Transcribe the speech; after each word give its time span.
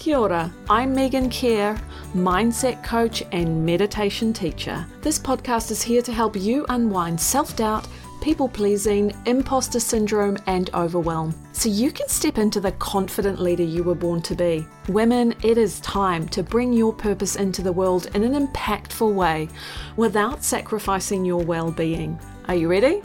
Kia 0.00 0.16
ora. 0.16 0.50
I'm 0.70 0.96
Meegan 0.96 1.30
Care, 1.30 1.78
mindset 2.14 2.82
coach 2.82 3.22
and 3.32 3.66
meditation 3.66 4.32
teacher. 4.32 4.86
This 5.02 5.18
podcast 5.18 5.70
is 5.70 5.82
here 5.82 6.00
to 6.00 6.10
help 6.10 6.34
you 6.34 6.64
unwind 6.70 7.20
self 7.20 7.54
doubt, 7.54 7.86
people 8.22 8.48
pleasing, 8.48 9.12
imposter 9.26 9.78
syndrome, 9.78 10.38
and 10.46 10.70
overwhelm 10.72 11.34
so 11.52 11.68
you 11.68 11.92
can 11.92 12.08
step 12.08 12.38
into 12.38 12.60
the 12.60 12.72
confident 12.72 13.42
leader 13.42 13.62
you 13.62 13.82
were 13.82 13.94
born 13.94 14.22
to 14.22 14.34
be. 14.34 14.66
Women, 14.88 15.34
it 15.42 15.58
is 15.58 15.80
time 15.80 16.26
to 16.28 16.42
bring 16.42 16.72
your 16.72 16.94
purpose 16.94 17.36
into 17.36 17.60
the 17.60 17.70
world 17.70 18.08
in 18.14 18.24
an 18.24 18.46
impactful 18.46 19.14
way 19.14 19.50
without 19.98 20.42
sacrificing 20.42 21.26
your 21.26 21.44
well 21.44 21.70
being. 21.70 22.18
Are 22.48 22.54
you 22.54 22.68
ready? 22.70 23.02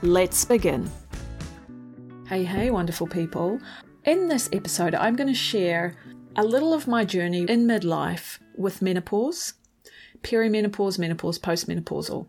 Let's 0.00 0.44
begin. 0.44 0.88
Hey, 2.28 2.44
hey, 2.44 2.70
wonderful 2.70 3.08
people. 3.08 3.58
In 4.04 4.28
this 4.28 4.48
episode, 4.52 4.94
I'm 4.94 5.16
going 5.16 5.26
to 5.26 5.34
share 5.34 5.96
a 6.36 6.44
little 6.44 6.74
of 6.74 6.86
my 6.86 7.04
journey 7.04 7.46
in 7.48 7.66
midlife 7.66 8.38
with 8.56 8.82
menopause, 8.82 9.54
perimenopause, 10.22 10.98
menopause, 10.98 11.38
postmenopausal. 11.38 12.26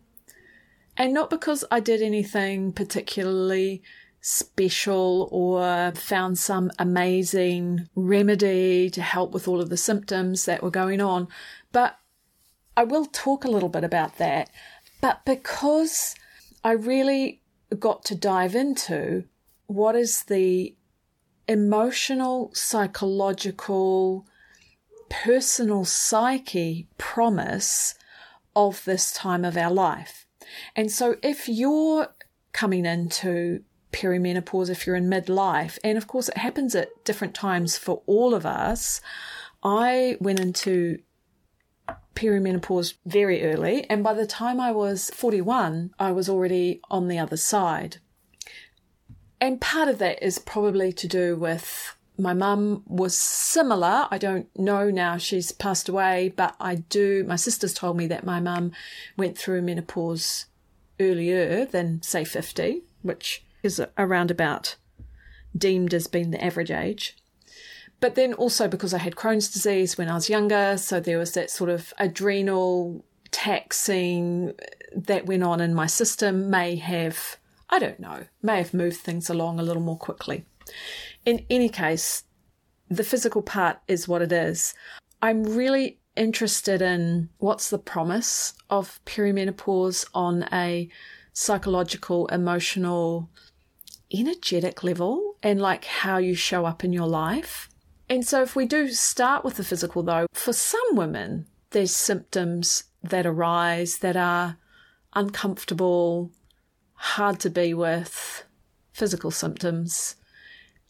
And 0.96 1.14
not 1.14 1.30
because 1.30 1.64
I 1.70 1.80
did 1.80 2.02
anything 2.02 2.72
particularly 2.72 3.84
special 4.22 5.30
or 5.32 5.92
found 5.94 6.40
some 6.40 6.72
amazing 6.80 7.88
remedy 7.96 8.90
to 8.90 9.02
help 9.02 9.32
with 9.32 9.48
all 9.48 9.62
of 9.62 9.70
the 9.70 9.78
symptoms 9.78 10.46
that 10.46 10.64
were 10.64 10.72
going 10.72 11.02
on, 11.02 11.28
but 11.72 11.98
I 12.76 12.84
will 12.84 13.06
talk 13.06 13.44
a 13.44 13.50
little 13.50 13.70
bit 13.70 13.84
about 13.84 14.18
that. 14.18 14.50
But 15.02 15.24
because 15.26 16.16
I 16.64 16.72
really 16.72 17.42
got 17.78 18.06
to 18.06 18.16
dive 18.16 18.56
into 18.56 19.26
what 19.68 19.96
is 19.96 20.24
the 20.24 20.76
emotional, 21.48 22.52
psychological, 22.54 24.26
personal 25.10 25.86
psyche 25.86 26.88
promise 26.98 27.96
of 28.56 28.84
this 28.86 29.12
time 29.12 29.46
of 29.46 29.56
our 29.56 29.72
life. 29.72 30.26
And 30.76 30.92
so 30.92 31.16
if 31.22 31.48
you're 31.48 32.08
coming 32.52 32.86
into 32.86 33.64
perimenopause, 33.92 34.70
if 34.70 34.86
you're 34.86 34.96
in 34.96 35.10
midlife, 35.10 35.78
and 35.84 35.98
of 35.98 36.08
course 36.08 36.30
it 36.30 36.38
happens 36.38 36.76
at 36.76 36.90
different 37.06 37.34
times 37.34 37.78
for 37.78 38.02
all 38.06 38.34
of 38.34 38.46
us, 38.46 39.02
I 39.64 40.18
went 40.20 40.40
into 40.40 41.00
perimenopause 42.16 42.96
very 43.06 43.44
early, 43.44 43.88
and 43.90 44.04
by 44.04 44.14
the 44.14 44.26
time 44.26 44.60
I 44.60 44.72
was 44.72 45.12
41, 45.12 45.92
I 46.00 46.12
was 46.12 46.28
already 46.28 46.82
on 46.90 47.08
the 47.08 47.20
other 47.20 47.38
side. 47.38 47.98
And 49.40 49.62
part 49.62 49.88
of 49.88 50.00
that 50.00 50.22
is 50.24 50.40
probably 50.40 50.92
to 50.94 51.08
do 51.08 51.36
with 51.36 51.96
my 52.18 52.34
mum 52.34 52.84
was 52.88 53.16
similar. 53.16 54.08
I 54.10 54.18
don't 54.18 54.48
know 54.58 54.90
now, 54.90 55.18
she's 55.18 55.52
passed 55.52 55.88
away, 55.88 56.34
but 56.36 56.56
I 56.60 56.76
do. 56.76 57.24
My 57.24 57.36
sisters 57.36 57.74
told 57.74 57.98
me 57.98 58.08
that 58.08 58.26
my 58.26 58.40
mum 58.40 58.72
went 59.16 59.38
through 59.38 59.62
menopause 59.62 60.46
earlier 61.00 61.66
than, 61.66 62.02
say, 62.02 62.24
50, 62.24 62.82
which 63.04 63.44
is 63.62 63.82
around 63.98 64.32
about 64.32 64.76
deemed 65.56 65.94
as 65.94 66.08
being 66.08 66.32
the 66.32 66.44
average 66.44 66.72
age. 66.72 67.16
But 68.00 68.16
then 68.16 68.34
also 68.34 68.68
because 68.68 68.94
I 68.94 69.00
had 69.00 69.16
Crohn's 69.16 69.50
disease 69.50 69.98
when 69.98 70.10
I 70.10 70.16
was 70.16 70.30
younger, 70.30 70.78
so 70.78 71.00
there 71.00 71.18
was 71.18 71.34
that 71.34 71.50
sort 71.50 71.70
of 71.70 71.94
adrenal 71.98 73.04
taxing 73.32 74.54
that 74.96 75.26
went 75.26 75.44
on 75.44 75.62
in 75.62 75.74
my 75.74 75.88
system, 75.88 76.50
may 76.50 76.76
have 76.76 77.38
I 77.70 77.80
don't 77.80 78.00
know, 78.00 78.26
may 78.42 78.58
have 78.58 78.74
moved 78.74 78.98
things 78.98 79.30
along 79.30 79.60
a 79.60 79.64
little 79.64 79.82
more 79.82 79.98
quickly. 79.98 80.46
In 81.26 81.46
any 81.50 81.70
case, 81.70 82.24
the 82.90 83.04
physical 83.04 83.42
part 83.42 83.80
is 83.88 84.08
what 84.08 84.22
it 84.22 84.32
is. 84.32 84.74
I'm 85.22 85.44
really 85.44 86.00
interested 86.16 86.82
in 86.82 87.30
what's 87.38 87.70
the 87.70 87.78
promise 87.78 88.54
of 88.70 89.00
perimenopause 89.06 90.06
on 90.14 90.48
a 90.52 90.90
psychological, 91.34 92.28
emotional, 92.28 93.30
energetic 94.14 94.84
level 94.84 95.36
and 95.44 95.62
like 95.62 95.86
how 95.86 96.18
you 96.18 96.34
show 96.34 96.66
up 96.66 96.84
in 96.84 96.94
your 96.94 97.08
life. 97.08 97.70
And 98.10 98.26
so, 98.26 98.42
if 98.42 98.56
we 98.56 98.66
do 98.66 98.90
start 98.90 99.44
with 99.44 99.56
the 99.56 99.66
physical, 99.66 100.02
though, 100.02 100.28
for 100.34 100.54
some 100.54 100.96
women, 100.96 101.46
there's 101.72 101.94
symptoms 101.94 102.86
that 103.04 103.26
arise 103.26 103.98
that 103.98 104.16
are 104.16 104.58
uncomfortable, 105.14 106.32
hard 106.98 107.40
to 107.42 107.50
be 107.50 107.74
with, 107.74 108.44
physical 108.92 109.32
symptoms, 109.32 110.16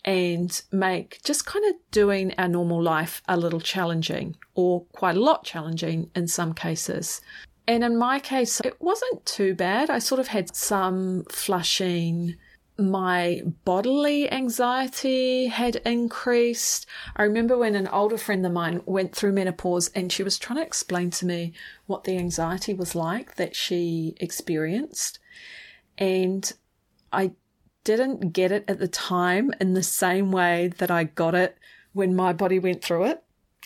and 0.06 0.62
make 0.72 1.22
just 1.24 1.46
kind 1.46 1.66
of 1.66 1.76
doing 1.92 2.34
our 2.38 2.48
normal 2.48 2.82
life 2.82 3.22
a 3.28 3.38
little 3.38 3.60
challenging 3.60 4.38
or 4.56 4.86
quite 4.94 5.18
a 5.18 5.22
lot 5.22 5.44
challenging 5.44 6.10
in 6.16 6.28
some 6.28 6.54
cases. 6.54 7.22
And 7.68 7.84
in 7.84 7.98
my 7.98 8.20
case, 8.20 8.62
it 8.62 8.82
wasn't 8.82 9.26
too 9.26 9.54
bad. 9.54 9.90
I 9.90 10.00
sort 10.00 10.20
of 10.20 10.28
had 10.28 10.56
some 10.56 11.26
flushing. 11.30 12.38
My 12.80 13.42
bodily 13.66 14.32
anxiety 14.32 15.48
had 15.48 15.78
increased. 15.78 16.86
I 17.18 17.24
remember 17.24 17.58
when 17.58 17.76
an 17.76 17.90
older 17.90 18.18
friend 18.18 18.46
of 18.46 18.54
mine 18.54 18.82
went 18.86 19.14
through 19.14 19.34
menopause 19.34 19.90
and 19.94 20.12
she 20.12 20.24
was 20.24 20.40
trying 20.40 20.60
to 20.60 20.66
explain 20.66 21.10
to 21.12 21.26
me 21.26 21.52
what 21.88 22.06
the 22.06 22.18
anxiety 22.18 22.74
was 22.74 22.96
like 22.96 23.36
that 23.36 23.58
she 23.58 24.16
experienced. 24.22 25.20
And 25.98 26.52
I 27.12 27.32
didn't 27.84 28.34
get 28.34 28.52
it 28.52 28.66
at 28.68 28.80
the 28.80 28.88
time 28.88 29.54
in 29.62 29.74
the 29.74 29.84
same 29.84 30.32
way 30.32 30.70
that 30.78 30.92
I 30.92 31.06
got 31.06 31.34
it 31.36 31.58
when 31.94 32.16
my 32.16 32.34
body 32.34 32.60
went 32.60 32.84
through 32.84 33.06
it. 33.06 33.24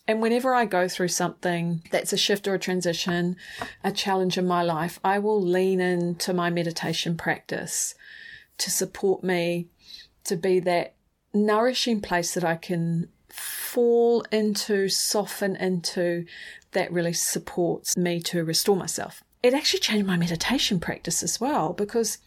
And 0.07 0.21
whenever 0.21 0.53
I 0.53 0.65
go 0.65 0.87
through 0.87 1.09
something 1.09 1.83
that's 1.91 2.13
a 2.13 2.17
shift 2.17 2.47
or 2.47 2.55
a 2.55 2.59
transition, 2.59 3.35
a 3.83 3.91
challenge 3.91 4.37
in 4.37 4.47
my 4.47 4.63
life, 4.63 4.99
I 5.03 5.19
will 5.19 5.41
lean 5.41 5.79
into 5.79 6.33
my 6.33 6.49
meditation 6.49 7.17
practice 7.17 7.95
to 8.57 8.69
support 8.69 9.23
me 9.23 9.69
to 10.25 10.35
be 10.35 10.59
that 10.59 10.93
nourishing 11.33 12.01
place 12.01 12.33
that 12.33 12.43
I 12.43 12.55
can 12.55 13.09
fall 13.29 14.23
into, 14.31 14.89
soften 14.89 15.55
into, 15.55 16.25
that 16.73 16.91
really 16.91 17.13
supports 17.13 17.97
me 17.97 18.19
to 18.21 18.43
restore 18.43 18.75
myself 18.75 19.23
it 19.43 19.53
actually 19.53 19.79
changed 19.79 20.07
my 20.07 20.17
meditation 20.17 20.79
practice 20.79 21.23
as 21.23 21.39
well 21.39 21.73
because 21.73 22.19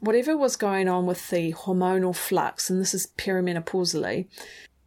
whatever 0.00 0.36
was 0.36 0.56
going 0.56 0.88
on 0.88 1.06
with 1.06 1.30
the 1.30 1.52
hormonal 1.52 2.14
flux, 2.14 2.70
and 2.70 2.80
this 2.80 2.94
is 2.94 3.08
perimenopausally, 3.18 4.26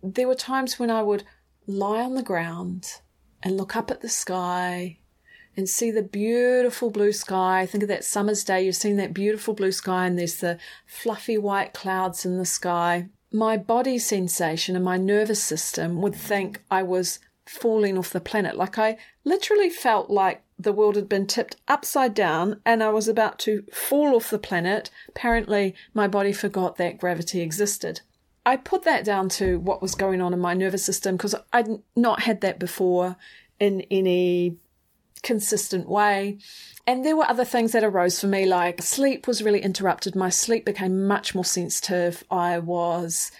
there 0.03 0.27
were 0.27 0.35
times 0.35 0.79
when 0.79 0.89
I 0.89 1.01
would 1.01 1.23
lie 1.67 2.01
on 2.01 2.15
the 2.15 2.23
ground 2.23 3.01
and 3.43 3.57
look 3.57 3.75
up 3.75 3.91
at 3.91 4.01
the 4.01 4.09
sky 4.09 4.97
and 5.57 5.67
see 5.67 5.91
the 5.91 6.01
beautiful 6.01 6.89
blue 6.89 7.11
sky. 7.11 7.65
Think 7.65 7.83
of 7.83 7.89
that 7.89 8.05
summer's 8.05 8.43
day, 8.43 8.65
you've 8.65 8.75
seen 8.75 8.97
that 8.97 9.13
beautiful 9.13 9.53
blue 9.53 9.71
sky, 9.71 10.07
and 10.07 10.17
there's 10.17 10.37
the 10.37 10.57
fluffy 10.85 11.37
white 11.37 11.73
clouds 11.73 12.25
in 12.25 12.37
the 12.37 12.45
sky. 12.45 13.09
My 13.31 13.57
body 13.57 13.97
sensation 13.97 14.75
and 14.75 14.83
my 14.83 14.97
nervous 14.97 15.41
system 15.43 16.01
would 16.01 16.15
think 16.15 16.61
I 16.69 16.83
was 16.83 17.19
falling 17.45 17.97
off 17.97 18.11
the 18.11 18.21
planet. 18.21 18.55
Like 18.55 18.77
I 18.77 18.97
literally 19.23 19.69
felt 19.69 20.09
like 20.09 20.41
the 20.63 20.73
world 20.73 20.95
had 20.95 21.09
been 21.09 21.27
tipped 21.27 21.55
upside 21.67 22.13
down 22.13 22.61
and 22.65 22.83
I 22.83 22.89
was 22.89 23.07
about 23.07 23.39
to 23.39 23.63
fall 23.73 24.15
off 24.15 24.29
the 24.29 24.39
planet. 24.39 24.89
Apparently, 25.09 25.75
my 25.93 26.07
body 26.07 26.33
forgot 26.33 26.77
that 26.77 26.99
gravity 26.99 27.41
existed. 27.41 28.01
I 28.45 28.57
put 28.57 28.83
that 28.83 29.03
down 29.03 29.29
to 29.29 29.59
what 29.59 29.81
was 29.81 29.95
going 29.95 30.21
on 30.21 30.33
in 30.33 30.39
my 30.39 30.53
nervous 30.53 30.83
system 30.83 31.15
because 31.15 31.35
I'd 31.53 31.67
not 31.95 32.21
had 32.21 32.41
that 32.41 32.59
before 32.59 33.15
in 33.59 33.81
any 33.91 34.57
consistent 35.21 35.87
way. 35.87 36.39
And 36.87 37.05
there 37.05 37.15
were 37.15 37.29
other 37.29 37.45
things 37.45 37.73
that 37.73 37.83
arose 37.83 38.19
for 38.19 38.27
me, 38.27 38.45
like 38.45 38.81
sleep 38.81 39.27
was 39.27 39.43
really 39.43 39.61
interrupted. 39.61 40.15
My 40.15 40.29
sleep 40.29 40.65
became 40.65 41.05
much 41.07 41.35
more 41.35 41.45
sensitive. 41.45 42.23
I 42.31 42.57
was 42.57 43.31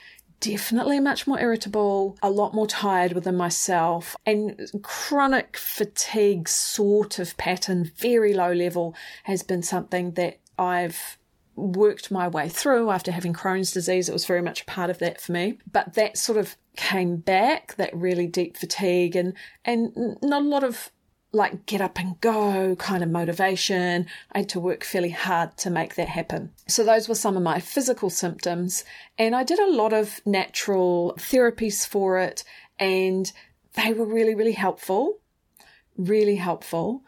definitely 0.42 1.00
much 1.00 1.26
more 1.26 1.40
irritable, 1.40 2.18
a 2.22 2.30
lot 2.30 2.54
more 2.54 2.68
tired 2.68 3.14
within 3.14 3.38
myself, 3.38 4.16
and 4.26 4.60
chronic 4.82 5.56
fatigue 5.56 6.50
sort 6.50 7.20
of 7.20 7.38
pattern, 7.38 7.90
very 7.96 8.34
low 8.34 8.52
level, 8.52 8.94
has 9.24 9.44
been 9.44 9.64
something 9.64 10.12
that 10.12 10.40
I've 10.58 11.18
worked 11.56 12.12
my 12.12 12.28
way 12.28 12.50
through 12.50 12.90
after 12.90 13.12
having 13.12 13.34
Crohn's 13.34 13.72
disease. 13.72 14.10
It 14.10 14.14
was 14.14 14.26
very 14.26 14.42
much 14.42 14.62
a 14.62 14.66
part 14.66 14.90
of 14.90 15.00
that 15.00 15.22
for 15.22 15.32
me. 15.32 15.60
But 15.72 15.94
that 15.94 16.18
sort 16.18 16.38
of 16.38 16.58
came 16.76 17.18
back, 17.18 17.76
that 17.76 17.96
really 17.96 18.28
deep 18.28 18.58
fatigue 18.58 19.16
and 19.16 19.34
and 19.64 20.18
not 20.22 20.42
a 20.42 20.48
lot 20.48 20.64
of 20.64 20.92
like 21.34 21.66
get 21.66 21.82
up 21.82 21.98
and 21.98 22.20
go 22.20 22.76
kind 22.76 23.04
of 23.04 23.10
motivation. 23.10 24.06
I 24.34 24.40
had 24.40 24.50
to 24.50 24.60
work 24.60 24.84
fairly 24.84 25.12
hard 25.12 25.58
to 25.58 25.70
make 25.70 25.96
that 25.96 26.10
happen. 26.10 26.52
So 26.68 26.84
those 26.84 27.08
were 27.08 27.16
some 27.16 27.38
of 27.38 27.44
my 27.44 27.60
physical 27.60 28.10
symptoms 28.10 28.84
and 29.18 29.36
I 29.36 29.44
did 29.44 29.60
a 29.60 29.72
lot 29.72 29.94
of 29.94 30.20
natural 30.26 31.16
therapies 31.18 31.88
for 31.88 32.20
it 32.20 32.44
and 32.80 33.32
they 33.76 33.94
were 33.94 34.06
really, 34.06 34.36
really 34.36 34.52
helpful, 34.52 35.20
really 35.98 36.36
helpful. 36.36 37.04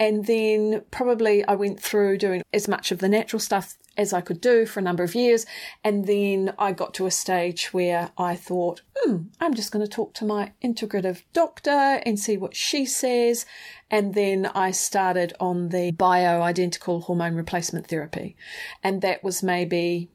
And 0.00 0.26
then 0.26 0.82
probably 0.90 1.44
I 1.44 1.54
went 1.54 1.80
through 1.80 2.18
doing 2.18 2.42
as 2.52 2.66
much 2.66 2.90
of 2.90 2.98
the 2.98 3.08
natural 3.08 3.38
stuff 3.38 3.76
as 3.96 4.12
I 4.12 4.20
could 4.20 4.40
do 4.40 4.66
for 4.66 4.80
a 4.80 4.82
number 4.82 5.02
of 5.02 5.14
years. 5.14 5.46
And 5.84 6.06
then 6.06 6.54
I 6.58 6.72
got 6.72 6.94
to 6.94 7.06
a 7.06 7.10
stage 7.10 7.72
where 7.72 8.10
I 8.16 8.36
thought, 8.36 8.82
hmm, 8.96 9.24
I'm 9.40 9.54
just 9.54 9.72
going 9.72 9.84
to 9.84 9.90
talk 9.90 10.14
to 10.14 10.24
my 10.24 10.52
integrative 10.62 11.22
doctor 11.32 12.00
and 12.04 12.18
see 12.18 12.36
what 12.36 12.54
she 12.54 12.86
says. 12.86 13.46
And 13.90 14.14
then 14.14 14.46
I 14.46 14.70
started 14.70 15.32
on 15.40 15.68
the 15.70 15.92
bioidentical 15.92 17.04
hormone 17.04 17.34
replacement 17.34 17.88
therapy. 17.88 18.36
And 18.82 19.02
that 19.02 19.22
was 19.24 19.42
maybe 19.42 20.08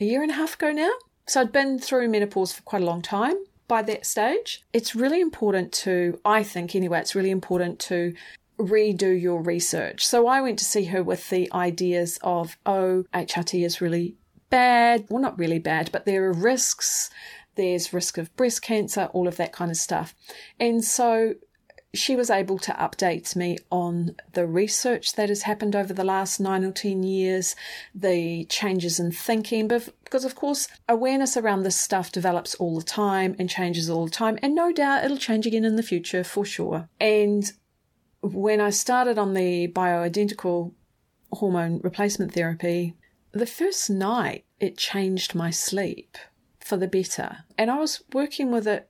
a 0.00 0.04
year 0.04 0.22
and 0.22 0.30
a 0.30 0.34
half 0.34 0.54
ago 0.54 0.72
now. 0.72 0.92
So 1.26 1.40
I'd 1.40 1.52
been 1.52 1.78
through 1.78 2.08
menopause 2.08 2.52
for 2.52 2.62
quite 2.62 2.82
a 2.82 2.86
long 2.86 3.02
time 3.02 3.36
by 3.68 3.82
that 3.82 4.06
stage. 4.06 4.64
It's 4.72 4.94
really 4.94 5.20
important 5.20 5.72
to, 5.72 6.20
I 6.24 6.42
think 6.42 6.74
anyway, 6.74 7.00
it's 7.00 7.14
really 7.14 7.30
important 7.30 7.78
to 7.80 8.14
redo 8.58 9.20
your 9.20 9.42
research. 9.42 10.06
So 10.06 10.26
I 10.26 10.40
went 10.40 10.58
to 10.58 10.64
see 10.64 10.84
her 10.84 11.02
with 11.02 11.28
the 11.30 11.50
ideas 11.52 12.18
of, 12.22 12.56
oh, 12.64 13.04
HRT 13.14 13.64
is 13.64 13.80
really 13.80 14.16
bad. 14.50 15.06
Well, 15.08 15.22
not 15.22 15.38
really 15.38 15.58
bad, 15.58 15.90
but 15.92 16.06
there 16.06 16.24
are 16.24 16.32
risks. 16.32 17.10
There's 17.56 17.92
risk 17.92 18.18
of 18.18 18.34
breast 18.36 18.62
cancer, 18.62 19.08
all 19.12 19.28
of 19.28 19.36
that 19.36 19.52
kind 19.52 19.70
of 19.70 19.76
stuff. 19.76 20.14
And 20.60 20.84
so 20.84 21.34
she 21.94 22.14
was 22.14 22.30
able 22.30 22.58
to 22.58 22.72
update 22.72 23.34
me 23.34 23.56
on 23.70 24.16
the 24.34 24.46
research 24.46 25.14
that 25.14 25.30
has 25.30 25.42
happened 25.42 25.74
over 25.74 25.92
the 25.92 26.04
last 26.04 26.38
nine 26.38 26.64
or 26.64 26.72
10 26.72 27.02
years, 27.02 27.56
the 27.94 28.44
changes 28.44 29.00
in 29.00 29.10
thinking, 29.10 29.66
because 29.66 30.24
of 30.24 30.34
course, 30.34 30.68
awareness 30.88 31.36
around 31.36 31.62
this 31.62 31.76
stuff 31.76 32.12
develops 32.12 32.54
all 32.56 32.76
the 32.76 32.84
time 32.84 33.34
and 33.38 33.48
changes 33.48 33.88
all 33.88 34.04
the 34.04 34.10
time. 34.10 34.38
And 34.42 34.54
no 34.54 34.72
doubt 34.72 35.04
it'll 35.04 35.16
change 35.16 35.46
again 35.46 35.64
in 35.64 35.76
the 35.76 35.82
future 35.82 36.22
for 36.22 36.44
sure. 36.44 36.88
And 37.00 37.50
when 38.20 38.60
I 38.60 38.70
started 38.70 39.18
on 39.18 39.34
the 39.34 39.68
bioidentical 39.68 40.72
hormone 41.32 41.80
replacement 41.82 42.32
therapy, 42.32 42.94
the 43.32 43.46
first 43.46 43.90
night 43.90 44.44
it 44.60 44.78
changed 44.78 45.34
my 45.34 45.50
sleep 45.50 46.16
for 46.60 46.76
the 46.76 46.88
better. 46.88 47.38
And 47.58 47.70
I 47.70 47.78
was 47.78 48.02
working 48.12 48.50
with 48.50 48.66
it 48.66 48.88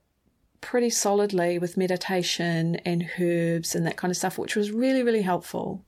pretty 0.61 0.89
solidly 0.89 1.59
with 1.59 1.77
meditation 1.77 2.75
and 2.77 3.09
herbs 3.19 3.75
and 3.75 3.85
that 3.85 3.97
kind 3.97 4.11
of 4.11 4.17
stuff, 4.17 4.37
which 4.37 4.55
was 4.55 4.71
really, 4.71 5.03
really 5.03 5.21
helpful. 5.21 5.83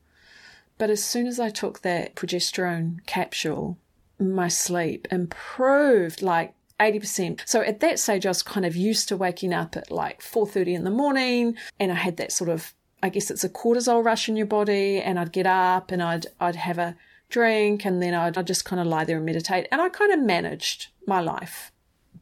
But 0.78 0.90
as 0.90 1.04
soon 1.04 1.26
as 1.26 1.40
I 1.40 1.50
took 1.50 1.82
that 1.82 2.14
progesterone 2.14 3.04
capsule, 3.06 3.78
my 4.18 4.48
sleep 4.48 5.08
improved 5.10 6.22
like 6.22 6.54
80%. 6.78 7.40
So 7.44 7.60
at 7.60 7.80
that 7.80 7.98
stage 7.98 8.24
I 8.24 8.30
was 8.30 8.42
kind 8.42 8.64
of 8.64 8.74
used 8.76 9.08
to 9.08 9.16
waking 9.16 9.52
up 9.52 9.76
at 9.76 9.90
like 9.90 10.22
4:30 10.22 10.74
in 10.74 10.84
the 10.84 10.90
morning 10.90 11.56
and 11.78 11.92
I 11.92 11.96
had 11.96 12.16
that 12.16 12.32
sort 12.32 12.48
of 12.48 12.74
I 13.02 13.08
guess 13.08 13.30
it's 13.30 13.44
a 13.44 13.48
cortisol 13.48 14.04
rush 14.04 14.28
in 14.28 14.36
your 14.36 14.46
body 14.46 15.00
and 15.00 15.18
I'd 15.18 15.32
get 15.32 15.46
up 15.46 15.90
and 15.90 16.02
I'd 16.02 16.26
I'd 16.38 16.56
have 16.56 16.78
a 16.78 16.96
drink 17.28 17.84
and 17.84 18.02
then 18.02 18.14
I'd, 18.14 18.36
I'd 18.36 18.46
just 18.46 18.64
kind 18.64 18.80
of 18.80 18.86
lie 18.86 19.04
there 19.04 19.16
and 19.16 19.26
meditate 19.26 19.68
and 19.70 19.80
I 19.80 19.88
kind 19.88 20.12
of 20.12 20.20
managed 20.20 20.88
my 21.06 21.20
life 21.20 21.72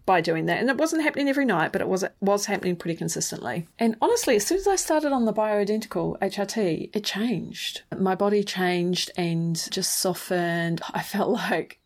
by 0.09 0.23
doing 0.23 0.47
that. 0.47 0.59
And 0.59 0.71
it 0.71 0.79
wasn't 0.79 1.03
happening 1.03 1.29
every 1.29 1.45
night, 1.45 1.71
but 1.71 1.83
it 1.83 1.89
was 1.89 2.03
it 2.03 2.15
was 2.21 2.47
happening 2.47 2.77
pretty 2.77 2.97
consistently. 2.97 3.69
And 3.79 3.95
honestly, 4.01 4.37
as 4.37 4.47
soon 4.47 4.57
as 4.57 4.67
I 4.67 4.77
started 4.77 5.13
on 5.13 5.27
the 5.27 5.35
bioidentical 5.35 6.19
HRT, 6.21 6.91
it 6.95 7.05
changed. 7.05 7.83
My 7.97 8.15
body 8.15 8.43
changed 8.43 9.11
and 9.19 9.55
just 9.71 9.99
softened. 9.99 10.81
I 10.93 11.03
felt 11.03 11.31
like 11.51 11.79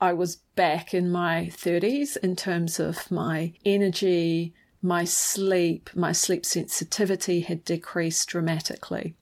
I 0.00 0.14
was 0.14 0.36
back 0.56 0.94
in 0.94 1.12
my 1.12 1.50
30s 1.52 2.16
in 2.16 2.36
terms 2.36 2.80
of 2.80 3.10
my 3.10 3.52
energy, 3.66 4.54
my 4.82 5.04
sleep, 5.04 5.90
my 5.94 6.12
sleep 6.12 6.44
sensitivity 6.44 7.40
had 7.40 7.64
decreased 7.64 8.28
dramatically. 8.28 9.14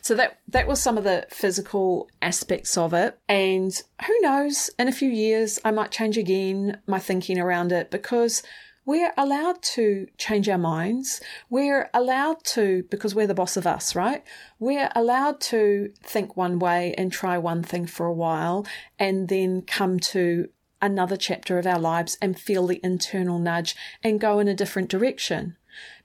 So 0.00 0.14
that 0.16 0.38
that 0.48 0.66
was 0.66 0.82
some 0.82 0.98
of 0.98 1.04
the 1.04 1.26
physical 1.30 2.08
aspects 2.20 2.76
of 2.76 2.92
it. 2.92 3.18
And 3.28 3.72
who 4.06 4.20
knows, 4.20 4.70
in 4.78 4.88
a 4.88 4.92
few 4.92 5.08
years 5.08 5.58
I 5.64 5.70
might 5.70 5.90
change 5.90 6.18
again 6.18 6.80
my 6.86 6.98
thinking 6.98 7.38
around 7.38 7.72
it 7.72 7.90
because 7.90 8.42
we're 8.84 9.12
allowed 9.16 9.62
to 9.62 10.08
change 10.18 10.48
our 10.48 10.58
minds. 10.58 11.20
We're 11.48 11.88
allowed 11.94 12.42
to, 12.46 12.84
because 12.90 13.14
we're 13.14 13.28
the 13.28 13.34
boss 13.34 13.56
of 13.56 13.66
us, 13.66 13.94
right? 13.94 14.24
We're 14.58 14.90
allowed 14.96 15.40
to 15.42 15.92
think 16.02 16.36
one 16.36 16.58
way 16.58 16.92
and 16.98 17.12
try 17.12 17.38
one 17.38 17.62
thing 17.62 17.86
for 17.86 18.06
a 18.06 18.12
while 18.12 18.66
and 18.98 19.28
then 19.28 19.62
come 19.62 20.00
to 20.00 20.48
another 20.82 21.16
chapter 21.16 21.58
of 21.58 21.66
our 21.66 21.78
lives 21.78 22.18
and 22.20 22.38
feel 22.38 22.66
the 22.66 22.80
internal 22.82 23.38
nudge 23.38 23.74
and 24.02 24.20
go 24.20 24.40
in 24.40 24.48
a 24.48 24.54
different 24.54 24.90
direction. 24.90 25.56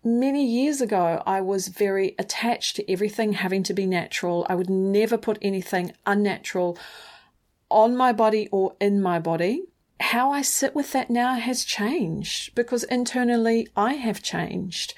Many 0.04 0.46
years 0.46 0.80
ago, 0.80 1.22
I 1.26 1.42
was 1.42 1.68
very 1.68 2.16
attached 2.18 2.78
to 2.78 2.90
everything 2.90 3.34
having 3.34 3.64
to 3.64 3.74
be 3.74 3.86
natural. 3.86 4.46
I 4.48 4.56
would 4.56 4.70
never 4.70 5.18
put 5.18 5.40
anything 5.42 5.92
unnatural 6.06 6.78
on 7.70 7.98
my 7.98 8.14
body 8.14 8.48
or 8.52 8.76
in 8.80 9.02
my 9.02 9.20
body. 9.20 9.64
How 10.00 10.32
I 10.32 10.44
sit 10.44 10.76
with 10.76 10.92
that 10.94 11.10
now 11.10 11.34
has 11.36 11.66
changed 11.66 12.54
because 12.54 12.84
internally 12.84 13.68
I 13.76 13.94
have 13.94 14.22
changed 14.22 14.94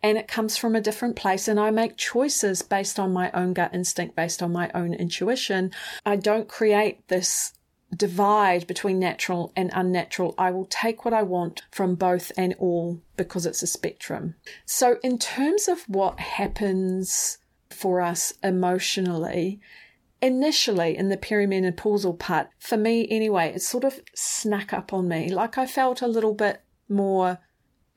and 0.00 0.16
it 0.16 0.28
comes 0.28 0.56
from 0.56 0.76
a 0.76 0.80
different 0.80 1.16
place 1.16 1.48
and 1.48 1.58
I 1.58 1.70
make 1.70 1.96
choices 1.96 2.62
based 2.62 3.00
on 3.00 3.12
my 3.12 3.32
own 3.32 3.52
gut 3.52 3.74
instinct, 3.74 4.14
based 4.14 4.42
on 4.42 4.52
my 4.52 4.70
own 4.72 4.94
intuition. 4.94 5.72
I 6.06 6.14
don't 6.14 6.48
create 6.48 7.06
this 7.08 7.52
divide 7.96 8.66
between 8.66 8.98
natural 8.98 9.52
and 9.56 9.70
unnatural. 9.74 10.34
I 10.38 10.50
will 10.50 10.66
take 10.66 11.04
what 11.04 11.14
I 11.14 11.22
want 11.22 11.62
from 11.70 11.94
both 11.94 12.32
and 12.36 12.54
all 12.58 13.00
because 13.16 13.46
it's 13.46 13.62
a 13.62 13.66
spectrum. 13.66 14.34
So, 14.64 14.96
in 15.02 15.18
terms 15.18 15.68
of 15.68 15.82
what 15.88 16.18
happens 16.20 17.38
for 17.70 18.00
us 18.00 18.32
emotionally, 18.42 19.60
initially 20.22 20.96
in 20.96 21.08
the 21.08 21.16
perimenopausal 21.16 22.18
part, 22.18 22.48
for 22.58 22.76
me 22.76 23.06
anyway, 23.10 23.52
it 23.54 23.62
sort 23.62 23.84
of 23.84 24.00
snuck 24.14 24.72
up 24.72 24.92
on 24.92 25.08
me. 25.08 25.28
Like 25.28 25.58
I 25.58 25.66
felt 25.66 26.02
a 26.02 26.08
little 26.08 26.34
bit 26.34 26.62
more 26.88 27.38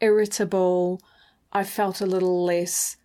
irritable, 0.01 1.01
I 1.51 1.63
felt 1.63 2.01
a 2.01 2.05
little 2.05 2.43
less 2.43 2.97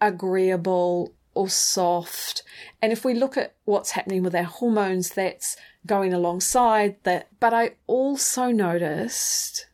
agreeable 0.00 1.14
or 1.34 1.48
soft. 1.48 2.42
And 2.82 2.92
if 2.92 3.04
we 3.04 3.14
look 3.14 3.36
at 3.36 3.54
what's 3.64 3.92
happening 3.92 4.22
with 4.22 4.34
our 4.34 4.42
hormones, 4.42 5.10
that's 5.10 5.56
going 5.88 6.14
alongside 6.14 6.96
that. 7.02 7.28
But 7.40 7.52
I 7.52 7.72
also 7.88 8.52
noticed 8.52 9.66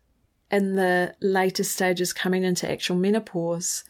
in 0.51 0.77
the 0.77 1.15
later 1.21 1.65
stages 1.65 2.15
coming 2.15 2.45
into 2.45 2.71
actual 2.71 2.97
menopause 2.97 3.85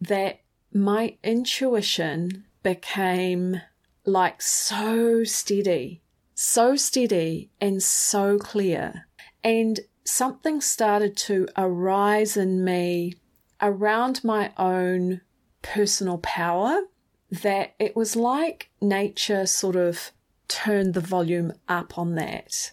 that 0.00 0.40
my 0.72 1.16
intuition 1.22 2.44
became 2.62 3.60
like 4.04 4.42
so 4.42 5.22
steady, 5.22 6.02
so 6.34 6.74
steady 6.76 7.50
and 7.60 7.82
so 7.82 8.38
clear. 8.38 9.06
And 9.44 9.80
something 10.04 10.60
started 10.60 11.16
to 11.16 11.48
arise 11.56 12.36
in 12.36 12.64
me 12.64 13.14
around 13.60 14.24
my 14.24 14.52
own 14.56 15.20
personal 15.62 16.18
power 16.18 16.82
that 17.30 17.74
it 17.78 17.96
was 17.96 18.14
like 18.14 18.70
nature 18.80 19.46
sort 19.46 19.76
of 19.76 20.12
turned 20.48 20.94
the 20.94 21.00
volume 21.00 21.52
up 21.68 21.98
on 21.98 22.14
that. 22.14 22.72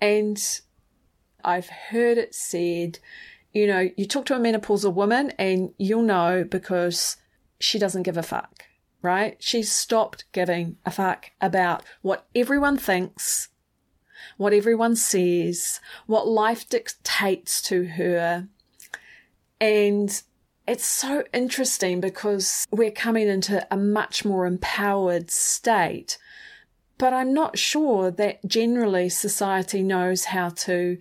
And 0.00 0.42
I've 1.44 1.68
heard 1.68 2.18
it 2.18 2.34
said, 2.34 2.98
you 3.52 3.66
know, 3.66 3.90
you 3.96 4.06
talk 4.06 4.26
to 4.26 4.34
a 4.34 4.38
menopausal 4.38 4.92
woman 4.94 5.32
and 5.38 5.72
you'll 5.78 6.02
know 6.02 6.44
because 6.44 7.16
she 7.60 7.78
doesn't 7.78 8.02
give 8.02 8.16
a 8.16 8.22
fuck, 8.22 8.64
right? 9.02 9.36
She's 9.38 9.70
stopped 9.70 10.24
giving 10.32 10.76
a 10.84 10.90
fuck 10.90 11.30
about 11.40 11.84
what 12.02 12.26
everyone 12.34 12.76
thinks, 12.76 13.48
what 14.36 14.52
everyone 14.52 14.96
says, 14.96 15.80
what 16.06 16.26
life 16.26 16.68
dictates 16.68 17.62
to 17.62 17.84
her. 17.84 18.48
And 19.60 20.22
it's 20.66 20.86
so 20.86 21.24
interesting 21.32 22.00
because 22.00 22.66
we're 22.70 22.90
coming 22.90 23.28
into 23.28 23.66
a 23.70 23.76
much 23.76 24.24
more 24.24 24.46
empowered 24.46 25.30
state. 25.30 26.18
But 26.98 27.12
I'm 27.12 27.34
not 27.34 27.58
sure 27.58 28.10
that 28.12 28.44
generally 28.46 29.08
society 29.08 29.82
knows 29.82 30.26
how 30.26 30.50
to 30.50 30.98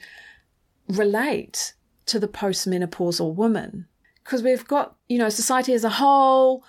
relate 0.88 1.74
to 2.08 2.20
the 2.20 2.28
postmenopausal 2.28 3.36
woman. 3.36 3.88
Because 4.24 4.42
we've 4.42 4.68
got, 4.68 4.96
you 5.08 5.18
know, 5.18 5.30
society 5.30 5.74
as 5.74 5.84
a 5.84 5.90
whole, 5.90 6.64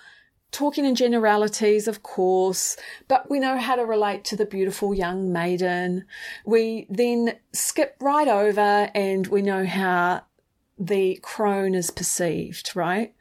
talking 0.51 0.85
in 0.85 0.95
generalities, 0.95 1.87
of 1.87 2.03
course, 2.03 2.77
but 3.07 3.29
we 3.29 3.39
know 3.39 3.57
how 3.57 3.75
to 3.75 3.85
relate 3.85 4.23
to 4.25 4.35
the 4.35 4.45
beautiful 4.45 4.93
young 4.93 5.31
maiden. 5.31 6.05
We 6.45 6.87
then 6.89 7.35
skip 7.51 7.97
right 7.99 8.27
over 8.27 8.89
and 8.93 9.27
we 9.27 9.41
know 9.41 9.65
how 9.65 10.23
the 10.77 11.19
crone 11.21 11.75
is 11.75 11.91
perceived, 11.91 12.75
right? 12.75 13.13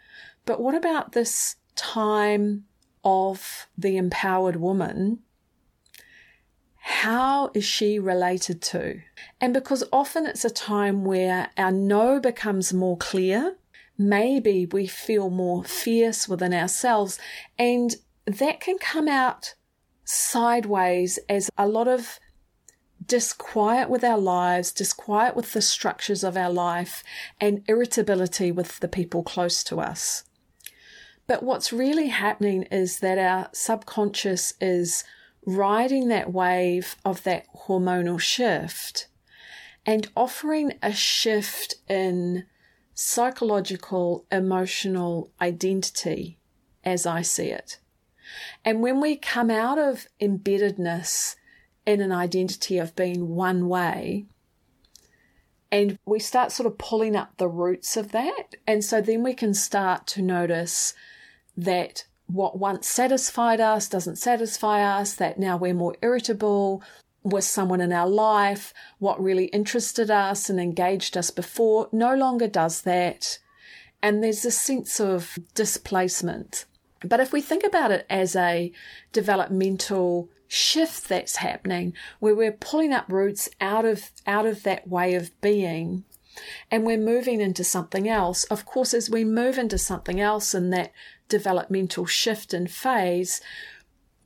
But 0.45 0.61
what 0.61 0.75
about 0.75 1.13
this 1.13 1.57
time 1.75 2.67
of 3.05 3.67
the 3.77 3.97
empowered 3.97 4.57
woman? 4.57 5.21
How 6.87 7.51
is 7.55 7.65
she 7.65 7.99
related 7.99 8.61
to? 8.61 9.01
And 9.41 9.55
because 9.55 9.85
often 9.91 10.27
it's 10.27 10.45
a 10.45 10.51
time 10.51 11.07
where 11.07 11.49
our 11.57 11.73
no 11.73 12.21
becomes 12.21 12.75
more 12.75 12.99
clear, 12.99 13.57
maybe 13.97 14.67
we 14.67 14.87
feel 14.87 15.31
more 15.31 15.65
fierce 15.65 16.29
within 16.29 16.53
ourselves, 16.53 17.19
and 17.59 17.97
that 18.27 18.61
can 18.61 18.77
come 18.77 19.09
out 19.09 19.55
sideways 20.05 21.19
as 21.27 21.51
a 21.57 21.67
lot 21.67 21.89
of 21.89 22.21
disquiet 23.07 23.89
with 23.89 24.05
our 24.05 24.19
lives, 24.19 24.71
disquiet 24.71 25.35
with 25.35 25.55
the 25.55 25.63
structures 25.63 26.23
of 26.23 26.37
our 26.37 26.53
life, 26.53 27.03
and 27.41 27.65
irritability 27.67 28.53
with 28.53 28.81
the 28.81 28.89
people 28.89 29.23
close 29.23 29.65
to 29.65 29.81
us. 29.81 30.25
But 31.27 31.43
what's 31.43 31.73
really 31.73 32.09
happening 32.09 32.65
is 32.65 32.99
that 32.99 33.17
our 33.17 33.49
subconscious 33.55 34.53
is 34.61 35.03
riding 35.47 36.09
that 36.09 36.33
wave 36.33 36.97
of 37.05 37.23
that 37.25 37.47
hormonal 37.67 38.21
shift 38.21 39.09
and 39.87 40.09
offering 40.17 40.73
a 40.83 40.93
shift 40.93 41.77
in 41.89 42.45
psychological, 42.95 44.25
emotional 44.31 45.31
identity 45.41 46.39
as 46.85 47.07
I 47.07 47.23
see 47.23 47.49
it. 47.49 47.79
And 48.65 48.83
when 48.83 49.01
we 49.01 49.17
come 49.17 49.51
out 49.51 49.79
of 49.79 50.07
embeddedness 50.21 51.37
in 51.87 52.01
an 52.01 52.13
identity 52.13 52.79
of 52.79 52.97
being 52.97 53.35
one 53.35 53.69
way, 53.69 54.25
and 55.71 55.99
we 56.07 56.21
start 56.21 56.53
sort 56.53 56.69
of 56.69 56.79
pulling 56.79 57.17
up 57.17 57.37
the 57.37 57.49
roots 57.49 57.97
of 57.97 58.13
that. 58.13 58.55
And 58.65 58.85
so 58.85 59.01
then 59.01 59.25
we 59.25 59.35
can 59.35 59.55
start 59.55 60.07
to 60.09 60.23
notice 60.23 60.95
that 61.57 62.05
what 62.27 62.59
once 62.59 62.87
satisfied 62.87 63.61
us 63.61 63.89
doesn't 63.89 64.17
satisfy 64.17 64.83
us, 64.83 65.15
that 65.15 65.39
now 65.39 65.57
we're 65.57 65.75
more 65.75 65.97
irritable 66.03 66.83
with 67.23 67.45
someone 67.45 67.81
in 67.81 67.93
our 67.93 68.09
life, 68.09 68.75
what 68.99 69.23
really 69.23 69.47
interested 69.47 70.11
us 70.11 70.51
and 70.51 70.61
engaged 70.61 71.17
us 71.17 71.31
before 71.31 71.89
no 71.91 72.15
longer 72.15 72.47
does 72.47 72.83
that. 72.83 73.39
And 74.03 74.23
there's 74.23 74.45
a 74.45 74.51
sense 74.51 75.01
of 75.01 75.39
displacement. 75.55 76.67
But 77.03 77.21
if 77.21 77.33
we 77.33 77.41
think 77.41 77.65
about 77.65 77.91
it 77.91 78.07
as 78.11 78.37
a 78.37 78.73
developmental 79.13 80.29
shift 80.47 81.09
that's 81.09 81.37
happening 81.37 81.95
where 82.21 82.35
we're 82.35 82.53
pulling 82.53 82.93
up 82.93 83.11
roots 83.11 83.49
out 83.61 83.85
of 83.85 84.11
out 84.27 84.47
of 84.47 84.63
that 84.63 84.87
way 84.87 85.15
of 85.15 85.31
being 85.41 86.05
and 86.71 86.85
we're 86.85 86.99
moving 86.99 87.41
into 87.41 87.65
something 87.65 88.09
else 88.09 88.45
of 88.45 88.67
course 88.67 88.95
as 88.95 89.11
we 89.11 89.25
move 89.25 89.59
into 89.59 89.79
something 89.79 90.21
else 90.21 90.55
in 90.55 90.71
that 90.71 90.93
developmental 91.29 92.07
shift 92.07 92.53
and 92.53 92.71
phase 92.71 93.41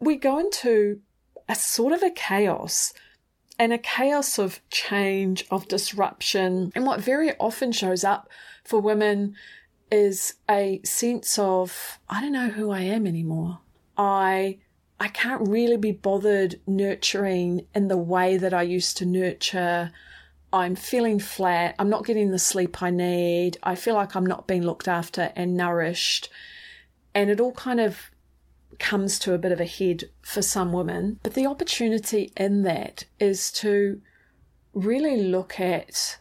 we 0.00 0.16
go 0.16 0.38
into 0.38 1.00
a 1.48 1.54
sort 1.54 1.92
of 1.92 2.02
a 2.02 2.10
chaos 2.10 2.92
and 3.58 3.72
a 3.72 3.78
chaos 3.78 4.38
of 4.38 4.60
change 4.70 5.44
of 5.50 5.68
disruption 5.68 6.70
and 6.74 6.86
what 6.86 7.00
very 7.00 7.36
often 7.38 7.72
shows 7.72 8.04
up 8.04 8.28
for 8.64 8.80
women 8.80 9.34
is 9.90 10.34
a 10.50 10.80
sense 10.84 11.38
of 11.38 11.98
I 12.08 12.20
don't 12.20 12.32
know 12.32 12.48
who 12.48 12.70
I 12.70 12.80
am 12.80 13.06
anymore. 13.06 13.60
I 13.96 14.58
I 15.00 15.08
can't 15.08 15.48
really 15.48 15.76
be 15.76 15.92
bothered 15.92 16.60
nurturing 16.66 17.66
in 17.74 17.88
the 17.88 17.96
way 17.96 18.36
that 18.36 18.52
I 18.52 18.62
used 18.62 18.96
to 18.98 19.06
nurture. 19.06 19.92
I'm 20.52 20.76
feeling 20.76 21.18
flat. 21.18 21.74
I'm 21.78 21.90
not 21.90 22.06
getting 22.06 22.30
the 22.30 22.38
sleep 22.38 22.82
I 22.82 22.90
need. 22.90 23.58
I 23.62 23.74
feel 23.74 23.94
like 23.94 24.16
I'm 24.16 24.26
not 24.26 24.46
being 24.46 24.62
looked 24.62 24.88
after 24.88 25.32
and 25.36 25.56
nourished. 25.56 26.30
And 27.14 27.28
it 27.30 27.40
all 27.40 27.52
kind 27.52 27.80
of 27.80 28.10
comes 28.78 29.18
to 29.20 29.34
a 29.34 29.38
bit 29.38 29.52
of 29.52 29.60
a 29.60 29.66
head 29.66 30.04
for 30.22 30.40
some 30.40 30.72
women. 30.72 31.18
But 31.22 31.34
the 31.34 31.46
opportunity 31.46 32.32
in 32.36 32.62
that 32.62 33.04
is 33.18 33.50
to 33.52 34.00
really 34.72 35.22
look 35.22 35.60
at, 35.60 36.18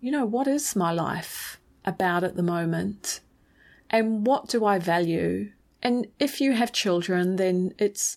you 0.00 0.10
know, 0.10 0.24
what 0.24 0.48
is 0.48 0.74
my 0.74 0.92
life 0.92 1.60
about 1.84 2.24
at 2.24 2.36
the 2.36 2.42
moment? 2.42 3.20
And 3.90 4.26
what 4.26 4.48
do 4.48 4.64
I 4.64 4.78
value? 4.78 5.52
And 5.82 6.08
if 6.18 6.40
you 6.40 6.52
have 6.52 6.72
children, 6.72 7.36
then 7.36 7.74
it's 7.78 8.16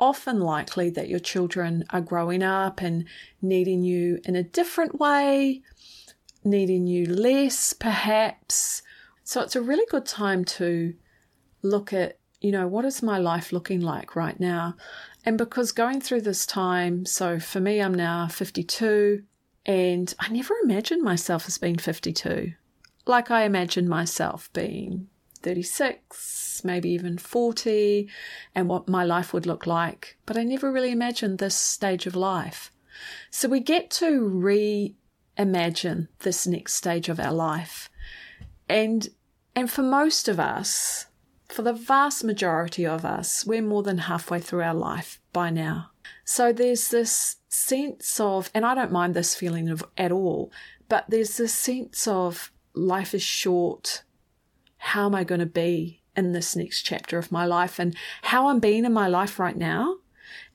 often 0.00 0.40
likely 0.40 0.90
that 0.90 1.08
your 1.08 1.20
children 1.20 1.84
are 1.90 2.00
growing 2.00 2.42
up 2.42 2.80
and 2.80 3.06
needing 3.42 3.84
you 3.84 4.18
in 4.24 4.34
a 4.34 4.42
different 4.42 4.98
way, 4.98 5.62
needing 6.42 6.86
you 6.86 7.06
less, 7.06 7.72
perhaps. 7.72 8.82
So 9.22 9.42
it's 9.42 9.54
a 9.54 9.62
really 9.62 9.86
good 9.90 10.06
time 10.06 10.44
to 10.46 10.94
look 11.62 11.92
at, 11.92 12.18
you 12.40 12.50
know, 12.50 12.66
what 12.66 12.86
is 12.86 13.02
my 13.02 13.18
life 13.18 13.52
looking 13.52 13.80
like 13.80 14.16
right 14.16 14.40
now? 14.40 14.74
And 15.26 15.36
because 15.36 15.70
going 15.70 16.00
through 16.00 16.22
this 16.22 16.46
time, 16.46 17.04
so 17.04 17.38
for 17.38 17.60
me, 17.60 17.80
I'm 17.80 17.94
now 17.94 18.26
52, 18.26 19.22
and 19.66 20.14
I 20.18 20.30
never 20.30 20.54
imagined 20.64 21.02
myself 21.02 21.46
as 21.46 21.58
being 21.58 21.76
52. 21.76 22.54
Like 23.06 23.30
I 23.30 23.42
imagined 23.42 23.90
myself 23.90 24.50
being 24.54 25.08
36, 25.42 26.62
maybe 26.64 26.90
even 26.90 27.18
40, 27.18 28.08
and 28.54 28.68
what 28.68 28.88
my 28.88 29.04
life 29.04 29.32
would 29.32 29.46
look 29.46 29.66
like. 29.66 30.16
But 30.26 30.36
I 30.36 30.44
never 30.44 30.72
really 30.72 30.92
imagined 30.92 31.38
this 31.38 31.54
stage 31.54 32.06
of 32.06 32.16
life. 32.16 32.72
So 33.30 33.48
we 33.48 33.60
get 33.60 33.90
to 33.92 34.94
reimagine 35.38 36.08
this 36.20 36.46
next 36.46 36.74
stage 36.74 37.08
of 37.08 37.20
our 37.20 37.32
life. 37.32 37.90
And 38.68 39.08
and 39.56 39.70
for 39.70 39.82
most 39.82 40.28
of 40.28 40.38
us, 40.38 41.06
for 41.48 41.62
the 41.62 41.72
vast 41.72 42.22
majority 42.22 42.86
of 42.86 43.04
us, 43.04 43.44
we're 43.44 43.62
more 43.62 43.82
than 43.82 43.98
halfway 43.98 44.40
through 44.40 44.62
our 44.62 44.74
life 44.74 45.20
by 45.32 45.50
now. 45.50 45.90
So 46.24 46.52
there's 46.52 46.88
this 46.88 47.36
sense 47.48 48.20
of, 48.20 48.50
and 48.54 48.64
I 48.64 48.74
don't 48.74 48.92
mind 48.92 49.14
this 49.14 49.34
feeling 49.34 49.68
of 49.68 49.84
at 49.98 50.12
all, 50.12 50.52
but 50.88 51.04
there's 51.08 51.36
this 51.36 51.54
sense 51.54 52.06
of 52.06 52.52
life 52.74 53.14
is 53.14 53.22
short 53.22 54.04
how 54.80 55.06
am 55.06 55.14
I 55.14 55.24
going 55.24 55.40
to 55.40 55.46
be 55.46 56.00
in 56.16 56.32
this 56.32 56.56
next 56.56 56.82
chapter 56.82 57.18
of 57.18 57.30
my 57.30 57.46
life 57.46 57.78
and 57.78 57.94
how 58.22 58.48
I'm 58.48 58.60
being 58.60 58.84
in 58.84 58.92
my 58.92 59.06
life 59.06 59.38
right 59.38 59.56
now 59.56 59.96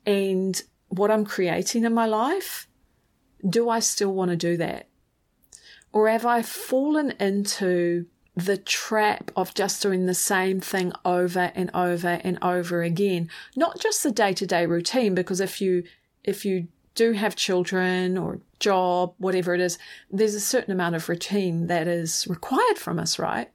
and 0.06 0.62
what 0.90 1.12
I'm 1.12 1.26
creating 1.26 1.84
in 1.84 1.94
my 1.94 2.06
life. 2.06 2.68
Do 3.48 3.70
I 3.70 3.80
still 3.80 4.14
want 4.14 4.32
to 4.32 4.38
do 4.38 4.58
that? 4.58 4.88
Or 5.94 6.10
have 6.10 6.26
I 6.26 6.42
fallen 6.42 7.12
into 7.20 8.08
the 8.36 8.58
trap 8.58 9.32
of 9.36 9.54
just 9.54 9.82
doing 9.82 10.06
the 10.06 10.14
same 10.14 10.60
thing 10.60 10.92
over 11.06 11.52
and 11.56 11.72
over 11.74 12.20
and 12.24 12.38
over 12.42 12.82
again? 12.82 13.30
Not 13.56 13.80
just 13.80 14.04
the 14.04 14.12
day 14.12 14.34
to 14.34 14.46
day 14.46 14.66
routine, 14.66 15.16
because 15.16 15.40
if 15.40 15.62
you, 15.62 15.84
if 16.24 16.44
you 16.44 16.68
do 16.96 17.12
have 17.12 17.36
children 17.36 18.18
or 18.18 18.40
job, 18.60 19.14
whatever 19.18 19.54
it 19.54 19.62
is, 19.62 19.78
there's 20.10 20.34
a 20.34 20.40
certain 20.40 20.72
amount 20.72 20.96
of 20.96 21.08
routine 21.08 21.68
that 21.68 21.88
is 21.88 22.26
required 22.28 22.78
from 22.78 23.00
us, 23.00 23.20
right? 23.20 23.50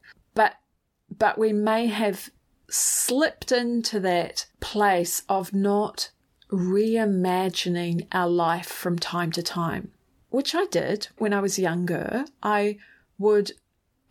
But 1.18 1.38
we 1.38 1.52
may 1.52 1.86
have 1.86 2.30
slipped 2.68 3.52
into 3.52 4.00
that 4.00 4.46
place 4.60 5.22
of 5.28 5.52
not 5.52 6.10
reimagining 6.50 8.06
our 8.12 8.28
life 8.28 8.66
from 8.66 8.98
time 8.98 9.32
to 9.32 9.42
time, 9.42 9.90
which 10.30 10.54
I 10.54 10.66
did 10.66 11.08
when 11.18 11.32
I 11.32 11.40
was 11.40 11.58
younger. 11.58 12.24
I 12.42 12.78
would 13.18 13.52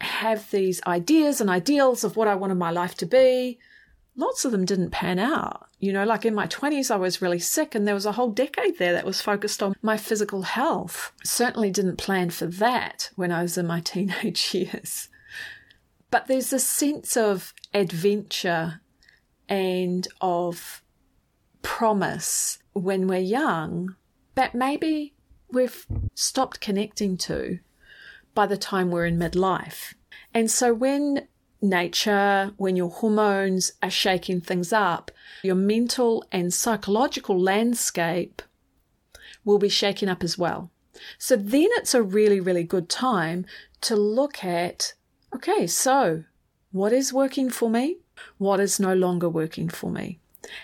have 0.02 0.50
these 0.52 0.82
ideas 0.88 1.42
and 1.42 1.50
ideals 1.50 2.04
of 2.04 2.16
what 2.16 2.28
I 2.28 2.36
wanted 2.36 2.56
my 2.56 2.72
life 2.72 2.96
to 2.96 3.06
be. 3.06 3.60
Lots 4.16 4.46
of 4.46 4.52
them 4.52 4.66
didn't 4.66 4.92
pan 4.92 5.20
out. 5.20 5.68
You 5.80 5.94
know, 5.94 6.04
like 6.04 6.26
in 6.26 6.36
my 6.36 6.48
20s, 6.48 6.92
I 6.92 6.98
was 6.98 7.22
really 7.22 7.40
sick, 7.40 7.74
and 7.74 7.88
there 7.88 7.96
was 7.96 8.06
a 8.06 8.14
whole 8.14 8.32
decade 8.32 8.78
there 8.78 8.94
that 8.94 9.06
was 9.06 9.22
focused 9.22 9.64
on 9.64 9.76
my 9.82 9.98
physical 9.98 10.42
health. 10.42 11.14
Certainly 11.24 11.72
didn't 11.72 11.98
plan 11.98 12.30
for 12.30 12.46
that 12.46 13.12
when 13.16 13.32
I 13.32 13.42
was 13.42 13.58
in 13.58 13.68
my 13.68 13.80
teenage 13.84 14.54
years. 14.54 15.09
But 16.12 16.28
there's 16.28 16.54
a 16.54 16.60
sense 16.60 17.16
of 17.16 17.54
adventure 17.74 18.82
and 19.48 20.08
of 20.22 20.84
promise 21.62 22.60
when 22.74 23.08
we're 23.08 23.20
young 23.20 23.96
that 24.36 24.56
maybe 24.56 25.14
we've 25.52 25.86
stopped 26.14 26.62
connecting 26.62 27.18
to 27.18 27.60
by 28.34 28.46
the 28.46 28.58
time 28.58 28.90
we're 28.90 29.06
in 29.06 29.20
midlife. 29.20 29.94
And 30.34 30.50
so 30.50 30.74
when 30.74 31.28
nature, 31.62 32.54
when 32.58 32.76
your 32.76 32.90
hormones 32.90 33.74
are 33.84 33.90
shaking 33.90 34.42
things 34.42 34.72
up, 34.72 35.12
your 35.44 35.56
mental 35.56 36.24
and 36.32 36.54
psychological 36.54 37.40
landscape 37.40 38.42
will 39.44 39.60
be 39.60 39.70
shaken 39.70 40.08
up 40.10 40.24
as 40.24 40.38
well. 40.38 40.72
So 41.18 41.36
then 41.36 41.68
it's 41.72 41.94
a 41.94 42.04
really, 42.04 42.40
really 42.40 42.64
good 42.64 42.90
time 42.90 43.46
to 43.82 43.96
look 43.96 44.44
at 44.44 44.94
Okay, 45.34 45.68
so 45.68 46.24
what 46.72 46.94
is 46.94 47.14
working 47.14 47.50
for 47.50 47.70
me? 47.70 47.98
What 48.38 48.60
is 48.60 48.80
no 48.80 48.94
longer 48.94 49.30
working 49.30 49.70
for 49.70 49.90
me? 49.90 50.20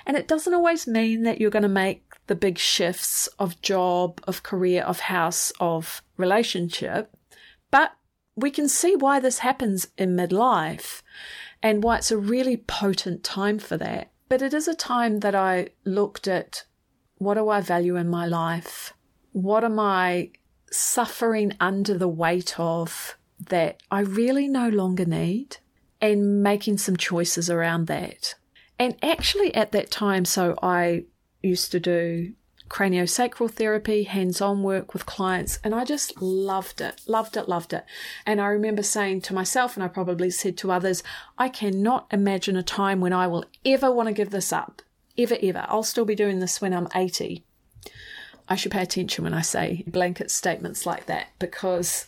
And 0.05 0.17
it 0.17 0.27
doesn't 0.27 0.53
always 0.53 0.87
mean 0.87 1.23
that 1.23 1.39
you're 1.39 1.49
going 1.51 1.63
to 1.63 1.69
make 1.69 2.03
the 2.27 2.35
big 2.35 2.57
shifts 2.57 3.27
of 3.39 3.61
job, 3.61 4.19
of 4.27 4.43
career, 4.43 4.83
of 4.83 5.01
house, 5.01 5.51
of 5.59 6.01
relationship, 6.17 7.15
but 7.71 7.93
we 8.35 8.51
can 8.51 8.67
see 8.67 8.95
why 8.95 9.19
this 9.19 9.39
happens 9.39 9.87
in 9.97 10.15
midlife 10.15 11.01
and 11.61 11.83
why 11.83 11.97
it's 11.97 12.11
a 12.11 12.17
really 12.17 12.57
potent 12.57 13.23
time 13.23 13.59
for 13.59 13.77
that. 13.77 14.11
But 14.27 14.41
it 14.41 14.53
is 14.53 14.67
a 14.67 14.75
time 14.75 15.19
that 15.19 15.35
I 15.35 15.69
looked 15.85 16.27
at 16.27 16.65
what 17.17 17.35
do 17.35 17.47
I 17.49 17.61
value 17.61 17.95
in 17.95 18.09
my 18.09 18.25
life? 18.25 18.93
What 19.31 19.63
am 19.63 19.79
I 19.79 20.31
suffering 20.71 21.53
under 21.59 21.97
the 21.97 22.07
weight 22.07 22.59
of? 22.59 23.17
That 23.39 23.81
I 23.91 24.01
really 24.01 24.47
no 24.47 24.69
longer 24.69 25.05
need 25.05 25.57
and 26.01 26.43
making 26.43 26.77
some 26.77 26.97
choices 26.97 27.49
around 27.49 27.87
that. 27.87 28.35
And 28.77 28.95
actually, 29.01 29.53
at 29.55 29.71
that 29.71 29.91
time, 29.91 30.25
so 30.25 30.57
I 30.61 31.05
used 31.41 31.71
to 31.71 31.79
do 31.79 32.33
craniosacral 32.69 33.51
therapy, 33.51 34.03
hands 34.03 34.41
on 34.41 34.63
work 34.63 34.93
with 34.93 35.05
clients, 35.05 35.59
and 35.63 35.73
I 35.73 35.85
just 35.85 36.21
loved 36.21 36.81
it, 36.81 37.01
loved 37.07 37.37
it, 37.37 37.47
loved 37.47 37.73
it. 37.73 37.85
And 38.25 38.41
I 38.41 38.47
remember 38.47 38.83
saying 38.83 39.21
to 39.21 39.33
myself, 39.33 39.75
and 39.75 39.83
I 39.83 39.87
probably 39.87 40.29
said 40.29 40.57
to 40.57 40.71
others, 40.71 41.03
I 41.37 41.49
cannot 41.49 42.07
imagine 42.11 42.55
a 42.55 42.63
time 42.63 43.01
when 43.01 43.13
I 43.13 43.27
will 43.27 43.45
ever 43.63 43.91
want 43.91 44.07
to 44.07 44.13
give 44.13 44.31
this 44.31 44.51
up. 44.51 44.81
Ever, 45.17 45.37
ever. 45.41 45.65
I'll 45.69 45.83
still 45.83 46.05
be 46.05 46.15
doing 46.15 46.39
this 46.39 46.59
when 46.59 46.73
I'm 46.73 46.89
80. 46.93 47.45
I 48.49 48.55
should 48.55 48.71
pay 48.71 48.81
attention 48.81 49.23
when 49.23 49.33
I 49.33 49.41
say 49.41 49.83
blanket 49.87 50.29
statements 50.29 50.85
like 50.85 51.05
that 51.05 51.27
because 51.39 52.07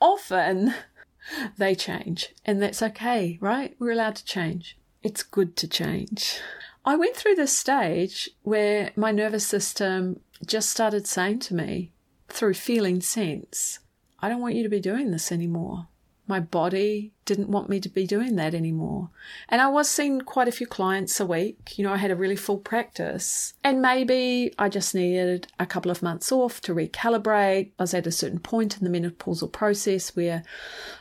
often 0.00 0.74
they 1.58 1.74
change 1.74 2.34
and 2.44 2.62
that's 2.62 2.82
okay, 2.82 3.38
right? 3.40 3.74
We're 3.78 3.92
allowed 3.92 4.16
to 4.16 4.24
change. 4.24 4.78
It's 5.02 5.22
good 5.22 5.56
to 5.56 5.68
change. 5.68 6.40
I 6.84 6.96
went 6.96 7.16
through 7.16 7.34
this 7.34 7.56
stage 7.56 8.30
where 8.42 8.92
my 8.96 9.12
nervous 9.12 9.46
system 9.46 10.20
just 10.46 10.70
started 10.70 11.06
saying 11.06 11.40
to 11.40 11.54
me 11.54 11.92
through 12.28 12.54
feeling 12.54 13.00
sense, 13.00 13.80
I 14.20 14.28
don't 14.28 14.40
want 14.40 14.54
you 14.54 14.62
to 14.62 14.68
be 14.68 14.80
doing 14.80 15.10
this 15.10 15.30
anymore 15.30 15.88
my 16.30 16.40
body 16.40 17.12
didn't 17.26 17.50
want 17.50 17.68
me 17.68 17.80
to 17.80 17.88
be 17.88 18.06
doing 18.06 18.36
that 18.36 18.54
anymore. 18.54 19.10
And 19.48 19.60
I 19.60 19.68
was 19.68 19.90
seeing 19.90 20.20
quite 20.20 20.48
a 20.48 20.52
few 20.52 20.66
clients 20.66 21.20
a 21.20 21.26
week. 21.26 21.76
You 21.76 21.84
know, 21.84 21.92
I 21.92 21.96
had 21.98 22.10
a 22.10 22.16
really 22.16 22.36
full 22.36 22.58
practice. 22.58 23.54
And 23.62 23.82
maybe 23.82 24.54
I 24.58 24.68
just 24.68 24.94
needed 24.94 25.48
a 25.58 25.66
couple 25.66 25.90
of 25.90 26.02
months 26.02 26.32
off 26.32 26.60
to 26.62 26.74
recalibrate. 26.74 27.72
I 27.78 27.82
was 27.82 27.94
at 27.94 28.06
a 28.06 28.12
certain 28.12 28.38
point 28.38 28.80
in 28.80 28.90
the 28.90 28.98
menopausal 28.98 29.52
process 29.52 30.16
where 30.16 30.42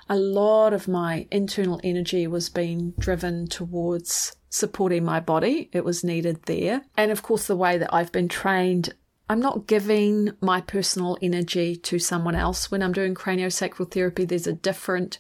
a 0.10 0.18
lot 0.18 0.74
of 0.74 0.88
my 0.88 1.28
internal 1.32 1.80
energy 1.84 2.28
was 2.28 2.50
being 2.50 2.94
driven 3.00 3.48
towards 3.48 4.36
supporting 4.50 5.06
my 5.06 5.20
body. 5.20 5.70
It 5.72 5.86
was 5.86 6.04
needed 6.04 6.44
there. 6.44 6.82
And 6.98 7.12
of 7.12 7.22
course, 7.22 7.48
the 7.48 7.56
way 7.56 7.78
that 7.78 7.94
I've 7.94 8.12
been 8.12 8.28
trained 8.28 8.94
I'm 9.30 9.40
not 9.40 9.68
giving 9.68 10.32
my 10.42 10.60
personal 10.60 11.16
energy 11.22 11.76
to 11.76 12.00
someone 12.00 12.34
else. 12.34 12.72
When 12.72 12.82
I'm 12.82 12.94
doing 12.94 13.14
craniosacral 13.14 13.92
therapy, 13.92 14.26
there's 14.26 14.48
a 14.48 14.54
different 14.54 15.20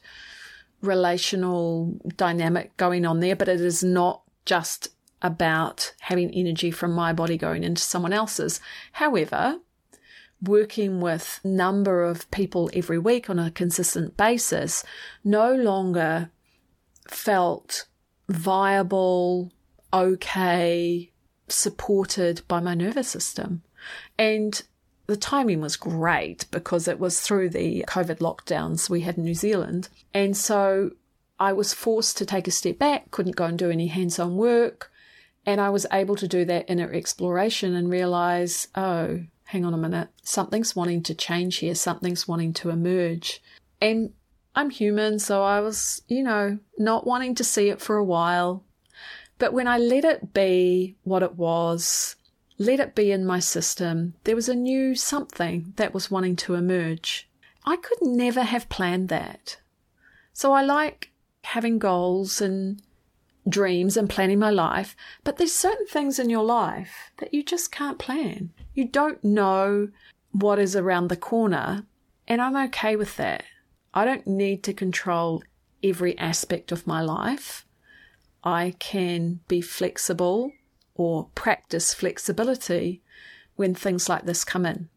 relational 0.81 1.99
dynamic 2.15 2.75
going 2.75 3.05
on 3.05 3.19
there, 3.19 3.35
but 3.35 3.47
it 3.47 3.61
is 3.61 3.83
not 3.83 4.23
just 4.45 4.89
about 5.21 5.93
having 5.99 6.31
energy 6.31 6.71
from 6.71 6.91
my 6.91 7.13
body 7.13 7.37
going 7.37 7.63
into 7.63 7.83
someone 7.83 8.13
else's. 8.13 8.59
However, 8.93 9.59
working 10.41 11.01
with 11.01 11.39
number 11.43 12.03
of 12.03 12.31
people 12.31 12.71
every 12.73 12.97
week 12.97 13.29
on 13.29 13.37
a 13.37 13.51
consistent 13.51 14.17
basis 14.17 14.83
no 15.23 15.53
longer 15.53 16.31
felt 17.07 17.85
viable, 18.27 19.51
okay, 19.93 21.11
supported 21.47 22.41
by 22.47 22.59
my 22.59 22.73
nervous 22.73 23.07
system. 23.07 23.61
And 24.19 24.61
the 25.07 25.17
timing 25.17 25.61
was 25.61 25.75
great 25.75 26.45
because 26.51 26.87
it 26.87 26.99
was 26.99 27.21
through 27.21 27.49
the 27.49 27.83
COVID 27.87 28.19
lockdowns 28.19 28.89
we 28.89 29.01
had 29.01 29.17
in 29.17 29.23
New 29.23 29.33
Zealand. 29.33 29.89
And 30.13 30.37
so 30.37 30.91
I 31.39 31.53
was 31.53 31.73
forced 31.73 32.17
to 32.17 32.25
take 32.25 32.47
a 32.47 32.51
step 32.51 32.77
back, 32.77 33.09
couldn't 33.09 33.37
go 33.37 33.45
and 33.45 33.57
do 33.57 33.71
any 33.71 33.87
hands 33.87 34.19
on 34.19 34.35
work. 34.35 34.91
And 35.45 35.59
I 35.61 35.69
was 35.69 35.87
able 35.91 36.17
to 36.17 36.27
do 36.27 36.45
that 36.45 36.69
inner 36.69 36.91
exploration 36.93 37.73
and 37.75 37.89
realize, 37.89 38.67
oh, 38.75 39.21
hang 39.45 39.65
on 39.65 39.73
a 39.73 39.77
minute, 39.77 40.09
something's 40.21 40.75
wanting 40.75 41.01
to 41.03 41.15
change 41.15 41.57
here, 41.57 41.73
something's 41.73 42.27
wanting 42.27 42.53
to 42.53 42.69
emerge. 42.69 43.41
And 43.81 44.13
I'm 44.53 44.69
human, 44.69 45.17
so 45.17 45.43
I 45.43 45.61
was, 45.61 46.01
you 46.07 46.23
know, 46.23 46.59
not 46.77 47.07
wanting 47.07 47.33
to 47.35 47.43
see 47.43 47.69
it 47.69 47.81
for 47.81 47.95
a 47.95 48.03
while. 48.03 48.63
But 49.39 49.53
when 49.53 49.67
I 49.67 49.77
let 49.77 50.03
it 50.03 50.33
be 50.33 50.97
what 51.03 51.23
it 51.23 51.35
was, 51.35 52.15
let 52.59 52.81
it 52.81 52.93
be 52.93 53.11
in 53.11 53.25
my 53.25 53.39
system. 53.39 54.13
There 54.25 54.35
was 54.35 54.49
a 54.49 54.55
new 54.55 54.93
something 54.93 55.73
that 55.77 55.93
was 55.93 56.11
wanting 56.11 56.35
to 56.37 56.55
emerge. 56.55 57.29
I 57.65 57.77
could 57.77 57.99
never 58.01 58.43
have 58.43 58.69
planned 58.69 59.07
that. 59.09 59.57
So 60.33 60.51
I 60.51 60.61
like 60.61 61.11
having 61.45 61.79
goals 61.79 62.41
and 62.41 62.81
dreams 63.47 63.95
and 63.95 64.09
planning 64.09 64.39
my 64.39 64.49
life, 64.49 64.95
but 65.23 65.37
there's 65.37 65.55
certain 65.55 65.87
things 65.87 66.19
in 66.19 66.29
your 66.29 66.43
life 66.43 67.11
that 67.17 67.33
you 67.33 67.43
just 67.43 67.71
can't 67.71 67.97
plan. 67.97 68.51
You 68.73 68.85
don't 68.85 69.23
know 69.23 69.87
what 70.31 70.59
is 70.59 70.75
around 70.75 71.07
the 71.07 71.17
corner, 71.17 71.85
and 72.27 72.41
I'm 72.41 72.57
okay 72.67 72.95
with 72.95 73.15
that. 73.17 73.45
I 73.93 74.05
don't 74.05 74.27
need 74.27 74.63
to 74.63 74.73
control 74.73 75.41
every 75.81 76.17
aspect 76.17 76.71
of 76.73 76.85
my 76.85 77.01
life. 77.01 77.65
I 78.43 78.75
can 78.79 79.39
be 79.47 79.61
flexible 79.61 80.51
or 80.99 81.29
practice 81.33 81.93
flexibility 81.93 83.01
when 83.55 83.73
things 83.73 84.09
like 84.09 84.25
this 84.25 84.43
come 84.43 84.65
in. 84.65 84.89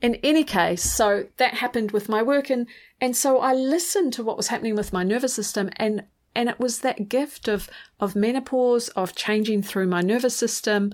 In 0.00 0.16
any 0.16 0.42
case, 0.44 0.82
so 0.82 1.26
that 1.36 1.54
happened 1.54 1.90
with 1.90 2.08
my 2.08 2.22
work 2.22 2.50
and 2.50 2.66
and 3.00 3.16
so 3.16 3.40
I 3.40 3.52
listened 3.52 4.12
to 4.14 4.22
what 4.22 4.36
was 4.36 4.48
happening 4.48 4.74
with 4.74 4.92
my 4.92 5.02
nervous 5.02 5.34
system 5.34 5.68
and 5.76 6.04
and 6.34 6.48
it 6.48 6.58
was 6.58 6.80
that 6.80 7.08
gift 7.08 7.48
of 7.48 7.68
of 8.00 8.16
menopause, 8.16 8.88
of 8.90 9.14
changing 9.14 9.62
through 9.62 9.86
my 9.86 10.00
nervous 10.00 10.36
system 10.36 10.92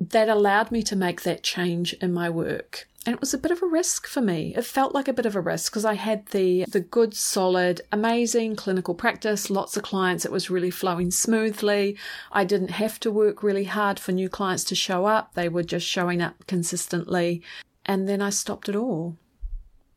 that 0.00 0.28
allowed 0.28 0.70
me 0.70 0.82
to 0.82 0.96
make 0.96 1.22
that 1.22 1.42
change 1.42 1.92
in 1.94 2.12
my 2.12 2.30
work 2.30 2.88
and 3.06 3.14
it 3.14 3.20
was 3.20 3.32
a 3.32 3.38
bit 3.38 3.50
of 3.50 3.62
a 3.62 3.66
risk 3.66 4.06
for 4.06 4.20
me. 4.20 4.54
It 4.54 4.66
felt 4.66 4.94
like 4.94 5.08
a 5.08 5.14
bit 5.14 5.24
of 5.24 5.34
a 5.34 5.40
risk 5.40 5.72
because 5.72 5.86
I 5.86 5.94
had 5.94 6.26
the 6.26 6.66
the 6.66 6.80
good, 6.80 7.14
solid, 7.14 7.80
amazing 7.90 8.56
clinical 8.56 8.94
practice, 8.94 9.48
lots 9.48 9.76
of 9.76 9.82
clients. 9.82 10.26
It 10.26 10.32
was 10.32 10.50
really 10.50 10.70
flowing 10.70 11.10
smoothly. 11.10 11.96
I 12.30 12.44
didn't 12.44 12.72
have 12.72 13.00
to 13.00 13.10
work 13.10 13.42
really 13.42 13.64
hard 13.64 13.98
for 13.98 14.12
new 14.12 14.28
clients 14.28 14.64
to 14.64 14.74
show 14.74 15.06
up. 15.06 15.32
They 15.32 15.48
were 15.48 15.62
just 15.62 15.86
showing 15.86 16.20
up 16.20 16.46
consistently. 16.46 17.42
And 17.86 18.06
then 18.06 18.20
I 18.20 18.28
stopped 18.28 18.68
it 18.68 18.76
all. 18.76 19.16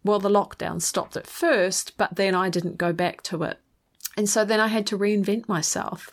Well, 0.05 0.19
the 0.19 0.29
lockdown 0.29 0.81
stopped 0.81 1.17
it 1.17 1.27
first, 1.27 1.97
but 1.97 2.15
then 2.15 2.33
I 2.33 2.49
didn't 2.49 2.77
go 2.77 2.93
back 2.93 3.21
to 3.23 3.43
it. 3.43 3.59
And 4.15 4.29
so 4.29 4.45
then 4.45 4.61
I 4.61 4.67
had 4.67 4.87
to 4.87 4.97
reinvent 4.97 5.49
myself. 5.49 6.11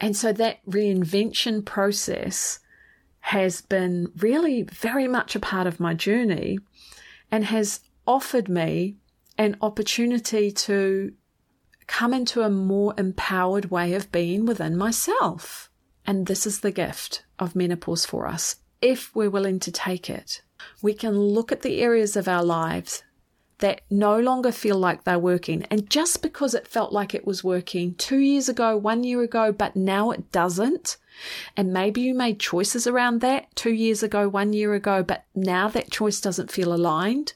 And 0.00 0.16
so 0.16 0.32
that 0.32 0.64
reinvention 0.64 1.62
process 1.62 2.60
has 3.20 3.60
been 3.60 4.10
really 4.18 4.62
very 4.62 5.06
much 5.06 5.36
a 5.36 5.40
part 5.40 5.66
of 5.66 5.80
my 5.80 5.94
journey 5.94 6.58
and 7.30 7.44
has 7.44 7.80
offered 8.06 8.48
me 8.48 8.96
an 9.38 9.56
opportunity 9.60 10.50
to 10.50 11.12
come 11.86 12.12
into 12.14 12.42
a 12.42 12.50
more 12.50 12.94
empowered 12.98 13.70
way 13.70 13.94
of 13.94 14.12
being 14.12 14.46
within 14.46 14.76
myself. 14.76 15.70
And 16.06 16.26
this 16.26 16.46
is 16.46 16.60
the 16.60 16.70
gift 16.70 17.24
of 17.38 17.56
menopause 17.56 18.06
for 18.06 18.26
us. 18.26 18.56
If 18.80 19.14
we're 19.14 19.30
willing 19.30 19.60
to 19.60 19.72
take 19.72 20.08
it, 20.08 20.42
we 20.82 20.94
can 20.94 21.18
look 21.18 21.52
at 21.52 21.62
the 21.62 21.80
areas 21.80 22.16
of 22.16 22.28
our 22.28 22.44
lives 22.44 23.02
that 23.58 23.82
no 23.90 24.18
longer 24.18 24.52
feel 24.52 24.76
like 24.76 25.04
they're 25.04 25.18
working. 25.18 25.64
And 25.70 25.88
just 25.88 26.22
because 26.22 26.54
it 26.54 26.66
felt 26.66 26.92
like 26.92 27.14
it 27.14 27.26
was 27.26 27.44
working 27.44 27.94
two 27.94 28.18
years 28.18 28.48
ago, 28.48 28.76
one 28.76 29.04
year 29.04 29.22
ago, 29.22 29.52
but 29.52 29.76
now 29.76 30.10
it 30.10 30.32
doesn't, 30.32 30.96
and 31.56 31.72
maybe 31.72 32.00
you 32.00 32.14
made 32.14 32.40
choices 32.40 32.86
around 32.86 33.20
that 33.20 33.54
two 33.54 33.72
years 33.72 34.02
ago, 34.02 34.28
one 34.28 34.52
year 34.52 34.74
ago, 34.74 35.02
but 35.02 35.24
now 35.34 35.68
that 35.68 35.90
choice 35.90 36.20
doesn't 36.20 36.50
feel 36.50 36.72
aligned. 36.72 37.34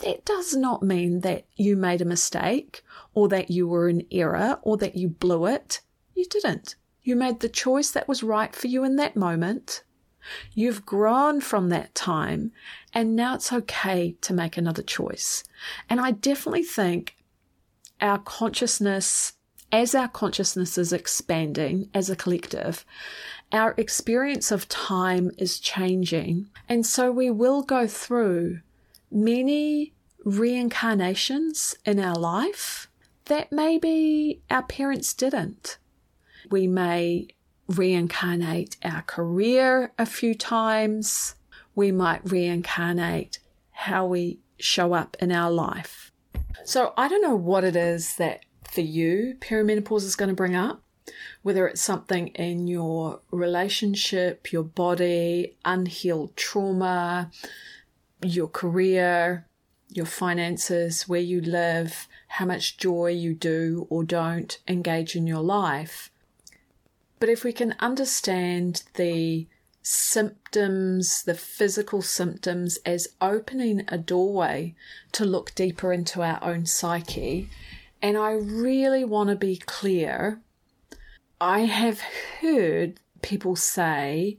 That 0.00 0.24
does 0.24 0.54
not 0.56 0.82
mean 0.82 1.20
that 1.20 1.46
you 1.56 1.76
made 1.76 2.00
a 2.00 2.06
mistake 2.06 2.82
or 3.14 3.28
that 3.28 3.50
you 3.50 3.68
were 3.68 3.88
in 3.88 4.06
error 4.10 4.58
or 4.62 4.76
that 4.78 4.96
you 4.96 5.08
blew 5.08 5.46
it. 5.46 5.80
You 6.14 6.26
didn't. 6.26 6.74
You 7.02 7.16
made 7.16 7.40
the 7.40 7.48
choice 7.48 7.90
that 7.90 8.08
was 8.08 8.22
right 8.22 8.54
for 8.54 8.66
you 8.66 8.82
in 8.82 8.96
that 8.96 9.14
moment. 9.14 9.84
You've 10.52 10.86
grown 10.86 11.40
from 11.40 11.68
that 11.68 11.94
time 11.94 12.50
and 12.92 13.14
now 13.14 13.34
it's 13.34 13.52
okay 13.52 14.16
to 14.22 14.32
make 14.32 14.56
another 14.56 14.82
choice. 14.82 15.44
And 15.88 16.00
I 16.00 16.12
definitely 16.12 16.62
think 16.62 17.16
our 18.00 18.18
consciousness 18.18 19.34
as 19.72 19.94
our 19.94 20.08
consciousness 20.08 20.78
is 20.78 20.92
expanding 20.92 21.88
as 21.92 22.08
a 22.08 22.16
collective, 22.16 22.84
our 23.52 23.74
experience 23.76 24.50
of 24.50 24.68
time 24.68 25.30
is 25.38 25.58
changing. 25.58 26.48
And 26.68 26.86
so 26.86 27.10
we 27.10 27.30
will 27.30 27.62
go 27.62 27.86
through 27.86 28.60
many 29.10 29.92
reincarnations 30.24 31.76
in 31.84 32.00
our 32.00 32.16
life 32.16 32.88
that 33.26 33.52
maybe 33.52 34.42
our 34.50 34.62
parents 34.62 35.14
didn't. 35.14 35.78
We 36.50 36.66
may 36.66 37.28
reincarnate 37.68 38.76
our 38.84 39.02
career 39.02 39.92
a 39.98 40.06
few 40.06 40.34
times. 40.34 41.34
We 41.74 41.90
might 41.90 42.30
reincarnate 42.30 43.38
how 43.70 44.06
we 44.06 44.40
show 44.58 44.92
up 44.92 45.16
in 45.20 45.32
our 45.32 45.50
life. 45.50 46.12
So 46.64 46.92
I 46.96 47.08
don't 47.08 47.22
know 47.22 47.34
what 47.34 47.64
it 47.64 47.76
is 47.76 48.16
that 48.16 48.44
for 48.74 48.80
you 48.80 49.36
perimenopause 49.40 50.02
is 50.02 50.16
going 50.16 50.28
to 50.28 50.34
bring 50.34 50.56
up, 50.56 50.82
whether 51.42 51.66
it's 51.68 51.80
something 51.80 52.28
in 52.28 52.66
your 52.66 53.20
relationship, 53.30 54.52
your 54.52 54.64
body, 54.64 55.56
unhealed 55.64 56.36
trauma, 56.36 57.30
your 58.22 58.48
career, 58.48 59.46
your 59.90 60.06
finances, 60.06 61.08
where 61.08 61.20
you 61.20 61.40
live, 61.40 62.08
how 62.26 62.44
much 62.44 62.76
joy 62.76 63.10
you 63.10 63.32
do 63.32 63.86
or 63.90 64.02
don't 64.02 64.58
engage 64.66 65.14
in 65.14 65.26
your 65.26 65.42
life. 65.42 66.10
But 67.20 67.28
if 67.28 67.44
we 67.44 67.52
can 67.52 67.76
understand 67.78 68.82
the 68.94 69.46
symptoms, 69.82 71.22
the 71.22 71.34
physical 71.34 72.02
symptoms, 72.02 72.78
as 72.84 73.08
opening 73.20 73.84
a 73.86 73.98
doorway 73.98 74.74
to 75.12 75.24
look 75.24 75.54
deeper 75.54 75.92
into 75.92 76.22
our 76.22 76.42
own 76.42 76.66
psyche, 76.66 77.48
and 78.04 78.18
I 78.18 78.32
really 78.32 79.02
want 79.02 79.30
to 79.30 79.34
be 79.34 79.56
clear, 79.56 80.42
I 81.40 81.60
have 81.60 82.02
heard 82.42 83.00
people 83.22 83.56
say 83.56 84.36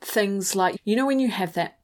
things 0.00 0.56
like, 0.56 0.80
you 0.84 0.96
know, 0.96 1.04
when 1.04 1.20
you 1.20 1.28
have 1.28 1.52
that 1.52 1.80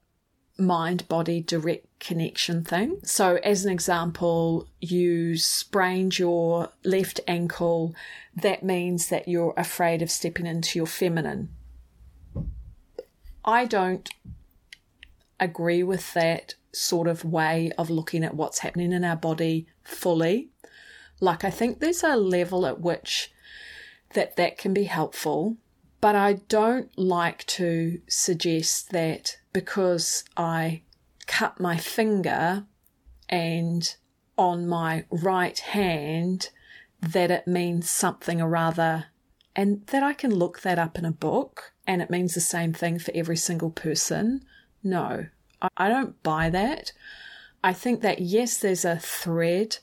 mind 0.56 1.06
body 1.08 1.42
direct 1.42 1.86
connection 2.00 2.64
thing. 2.64 3.00
So, 3.04 3.36
as 3.44 3.66
an 3.66 3.70
example, 3.70 4.66
you 4.80 5.36
sprained 5.36 6.18
your 6.18 6.70
left 6.84 7.20
ankle, 7.28 7.94
that 8.34 8.62
means 8.62 9.10
that 9.10 9.28
you're 9.28 9.52
afraid 9.58 10.00
of 10.00 10.10
stepping 10.10 10.46
into 10.46 10.78
your 10.78 10.86
feminine. 10.86 11.50
I 13.44 13.66
don't 13.66 14.08
agree 15.38 15.82
with 15.82 16.14
that 16.14 16.54
sort 16.72 17.08
of 17.08 17.26
way 17.26 17.72
of 17.76 17.90
looking 17.90 18.24
at 18.24 18.34
what's 18.34 18.60
happening 18.60 18.92
in 18.92 19.04
our 19.04 19.16
body 19.16 19.66
fully. 19.84 20.48
Like, 21.20 21.44
I 21.44 21.50
think 21.50 21.78
there's 21.78 22.02
a 22.02 22.16
level 22.16 22.66
at 22.66 22.80
which 22.80 23.32
that 24.14 24.36
that 24.36 24.58
can 24.58 24.74
be 24.74 24.84
helpful, 24.84 25.56
but 26.00 26.16
I 26.16 26.34
don't 26.34 26.96
like 26.98 27.46
to 27.46 28.00
suggest 28.08 28.90
that 28.90 29.36
because 29.52 30.24
I 30.36 30.82
cut 31.26 31.60
my 31.60 31.76
finger 31.76 32.64
and 33.28 33.94
on 34.36 34.66
my 34.66 35.04
right 35.10 35.58
hand 35.58 36.48
that 37.00 37.30
it 37.30 37.46
means 37.46 37.88
something 37.88 38.40
or 38.40 38.56
other 38.56 39.06
and 39.54 39.86
that 39.88 40.02
I 40.02 40.12
can 40.12 40.34
look 40.34 40.60
that 40.62 40.78
up 40.78 40.98
in 40.98 41.04
a 41.04 41.12
book 41.12 41.72
and 41.86 42.00
it 42.00 42.10
means 42.10 42.34
the 42.34 42.40
same 42.40 42.72
thing 42.72 42.98
for 42.98 43.12
every 43.14 43.36
single 43.36 43.70
person. 43.70 44.44
No, 44.82 45.26
I 45.76 45.88
don't 45.88 46.22
buy 46.22 46.50
that. 46.50 46.92
I 47.62 47.72
think 47.72 48.00
that 48.00 48.20
yes, 48.20 48.58
there's 48.58 48.84
a 48.84 48.98
thread 48.98 49.78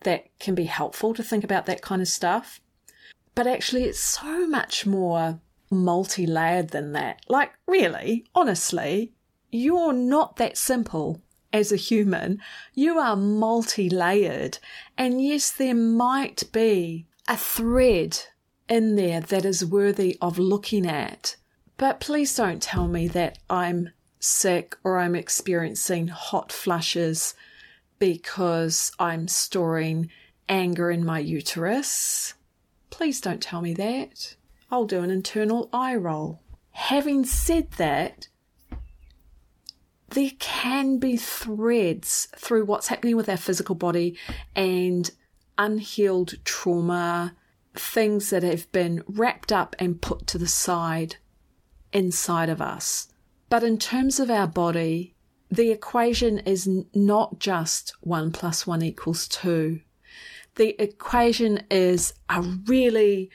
that 0.00 0.26
can 0.38 0.54
be 0.54 0.64
helpful 0.64 1.14
to 1.14 1.22
think 1.22 1.44
about 1.44 1.66
that 1.66 1.82
kind 1.82 2.02
of 2.02 2.08
stuff, 2.08 2.60
but 3.34 3.46
actually 3.46 3.84
it's 3.84 4.00
so 4.00 4.46
much 4.46 4.86
more 4.86 5.40
multi 5.70 6.26
layered 6.26 6.68
than 6.68 6.92
that. 6.92 7.20
Like, 7.28 7.52
really, 7.66 8.24
honestly, 8.34 9.12
you're 9.50 9.92
not 9.92 10.36
that 10.36 10.56
simple 10.56 11.20
as 11.52 11.72
a 11.72 11.76
human. 11.76 12.40
You 12.74 12.98
are 12.98 13.16
multi 13.16 13.88
layered. 13.88 14.58
And 14.96 15.22
yes, 15.22 15.50
there 15.50 15.74
might 15.74 16.44
be 16.52 17.06
a 17.28 17.36
thread 17.36 18.18
in 18.68 18.96
there 18.96 19.20
that 19.20 19.44
is 19.44 19.64
worthy 19.64 20.18
of 20.20 20.38
looking 20.38 20.86
at. 20.86 21.36
But 21.76 22.00
please 22.00 22.34
don't 22.34 22.62
tell 22.62 22.88
me 22.88 23.08
that 23.08 23.38
I'm 23.50 23.90
sick 24.18 24.76
or 24.82 24.98
I'm 24.98 25.14
experiencing 25.14 26.08
hot 26.08 26.50
flushes 26.50 27.34
because 27.98 28.92
I'm 28.98 29.28
storing 29.28 30.10
anger 30.48 30.90
in 30.90 31.04
my 31.04 31.18
uterus. 31.18 32.34
Please 32.90 33.20
don't 33.20 33.42
tell 33.42 33.60
me 33.60 33.74
that. 33.74 34.36
I'll 34.70 34.84
do 34.84 35.02
an 35.02 35.10
internal 35.10 35.68
eye 35.72 35.96
roll. 35.96 36.40
Having 36.70 37.24
said 37.24 37.72
that, 37.72 38.28
there 40.10 40.30
can 40.38 40.98
be 40.98 41.16
threads 41.16 42.28
through 42.36 42.64
what's 42.64 42.88
happening 42.88 43.16
with 43.16 43.28
our 43.28 43.36
physical 43.36 43.74
body 43.74 44.16
and 44.54 45.10
unhealed 45.58 46.34
trauma, 46.44 47.34
things 47.74 48.30
that 48.30 48.42
have 48.42 48.70
been 48.72 49.02
wrapped 49.06 49.52
up 49.52 49.74
and 49.78 50.00
put 50.00 50.26
to 50.28 50.38
the 50.38 50.46
side 50.46 51.16
inside 51.92 52.48
of 52.48 52.60
us. 52.60 53.08
But 53.48 53.62
in 53.62 53.78
terms 53.78 54.20
of 54.20 54.30
our 54.30 54.46
body, 54.46 55.15
the 55.50 55.70
equation 55.70 56.38
is 56.40 56.68
not 56.94 57.38
just 57.38 57.94
1 58.00 58.32
plus 58.32 58.66
1 58.66 58.82
equals 58.82 59.28
2. 59.28 59.80
The 60.56 60.82
equation 60.82 61.62
is 61.70 62.14
a 62.28 62.40
really 62.42 63.30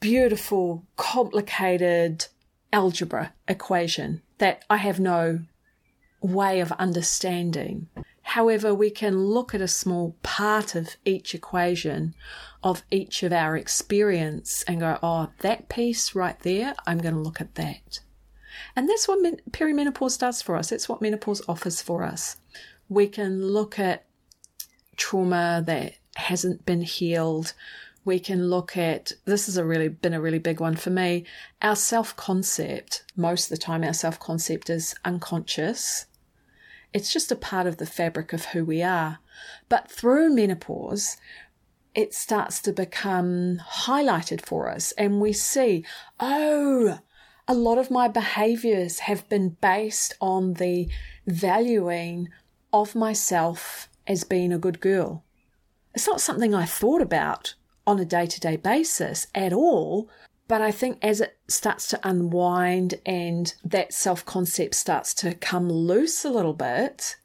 beautiful, 0.00 0.84
complicated 0.96 2.26
algebra 2.72 3.32
equation 3.48 4.20
that 4.38 4.64
I 4.68 4.78
have 4.78 4.98
no 5.00 5.40
way 6.20 6.60
of 6.60 6.72
understanding. 6.72 7.88
However, 8.22 8.74
we 8.74 8.90
can 8.90 9.26
look 9.26 9.54
at 9.54 9.60
a 9.60 9.68
small 9.68 10.16
part 10.22 10.74
of 10.74 10.96
each 11.04 11.34
equation 11.34 12.14
of 12.62 12.82
each 12.90 13.22
of 13.22 13.32
our 13.32 13.56
experience 13.56 14.64
and 14.66 14.80
go, 14.80 14.98
oh, 15.02 15.28
that 15.40 15.68
piece 15.68 16.14
right 16.14 16.38
there, 16.40 16.74
I'm 16.86 16.98
going 16.98 17.14
to 17.14 17.20
look 17.20 17.40
at 17.40 17.54
that. 17.56 18.00
And 18.76 18.88
that's 18.88 19.08
what 19.08 19.22
perimenopause 19.50 20.18
does 20.18 20.42
for 20.42 20.56
us. 20.56 20.72
It's 20.72 20.88
what 20.88 21.02
menopause 21.02 21.42
offers 21.48 21.82
for 21.82 22.02
us. 22.02 22.36
We 22.88 23.06
can 23.06 23.44
look 23.46 23.78
at 23.78 24.04
trauma 24.96 25.62
that 25.66 25.94
hasn't 26.16 26.64
been 26.64 26.82
healed. 26.82 27.54
We 28.04 28.20
can 28.20 28.48
look 28.48 28.76
at 28.76 29.12
this 29.24 29.46
has 29.46 29.56
a 29.56 29.64
really 29.64 29.88
been 29.88 30.14
a 30.14 30.20
really 30.20 30.38
big 30.38 30.60
one 30.60 30.76
for 30.76 30.90
me. 30.90 31.24
Our 31.62 31.76
self 31.76 32.14
concept, 32.16 33.04
most 33.16 33.44
of 33.44 33.50
the 33.50 33.62
time, 33.62 33.82
our 33.82 33.94
self 33.94 34.20
concept 34.20 34.68
is 34.68 34.94
unconscious. 35.04 36.06
It's 36.92 37.12
just 37.12 37.32
a 37.32 37.36
part 37.36 37.66
of 37.66 37.78
the 37.78 37.86
fabric 37.86 38.32
of 38.32 38.46
who 38.46 38.64
we 38.64 38.82
are. 38.82 39.18
But 39.68 39.90
through 39.90 40.34
menopause, 40.34 41.16
it 41.94 42.14
starts 42.14 42.60
to 42.62 42.72
become 42.72 43.60
highlighted 43.86 44.44
for 44.44 44.68
us, 44.68 44.92
and 44.92 45.20
we 45.20 45.32
see, 45.32 45.84
oh, 46.20 46.98
a 47.46 47.54
lot 47.54 47.78
of 47.78 47.90
my 47.90 48.08
behaviors 48.08 49.00
have 49.00 49.28
been 49.28 49.50
based 49.60 50.14
on 50.20 50.54
the 50.54 50.88
valuing 51.26 52.28
of 52.72 52.94
myself 52.94 53.88
as 54.06 54.24
being 54.24 54.52
a 54.52 54.58
good 54.58 54.80
girl. 54.80 55.24
It's 55.94 56.06
not 56.06 56.20
something 56.20 56.54
I 56.54 56.64
thought 56.64 57.02
about 57.02 57.54
on 57.86 58.00
a 58.00 58.04
day 58.04 58.26
to 58.26 58.40
day 58.40 58.56
basis 58.56 59.26
at 59.34 59.52
all, 59.52 60.08
but 60.48 60.62
I 60.62 60.70
think 60.70 60.98
as 61.02 61.20
it 61.20 61.36
starts 61.48 61.86
to 61.88 62.00
unwind 62.02 62.94
and 63.04 63.54
that 63.64 63.92
self 63.92 64.24
concept 64.24 64.74
starts 64.74 65.14
to 65.14 65.34
come 65.34 65.70
loose 65.70 66.24
a 66.24 66.30
little 66.30 66.54
bit 66.54 67.16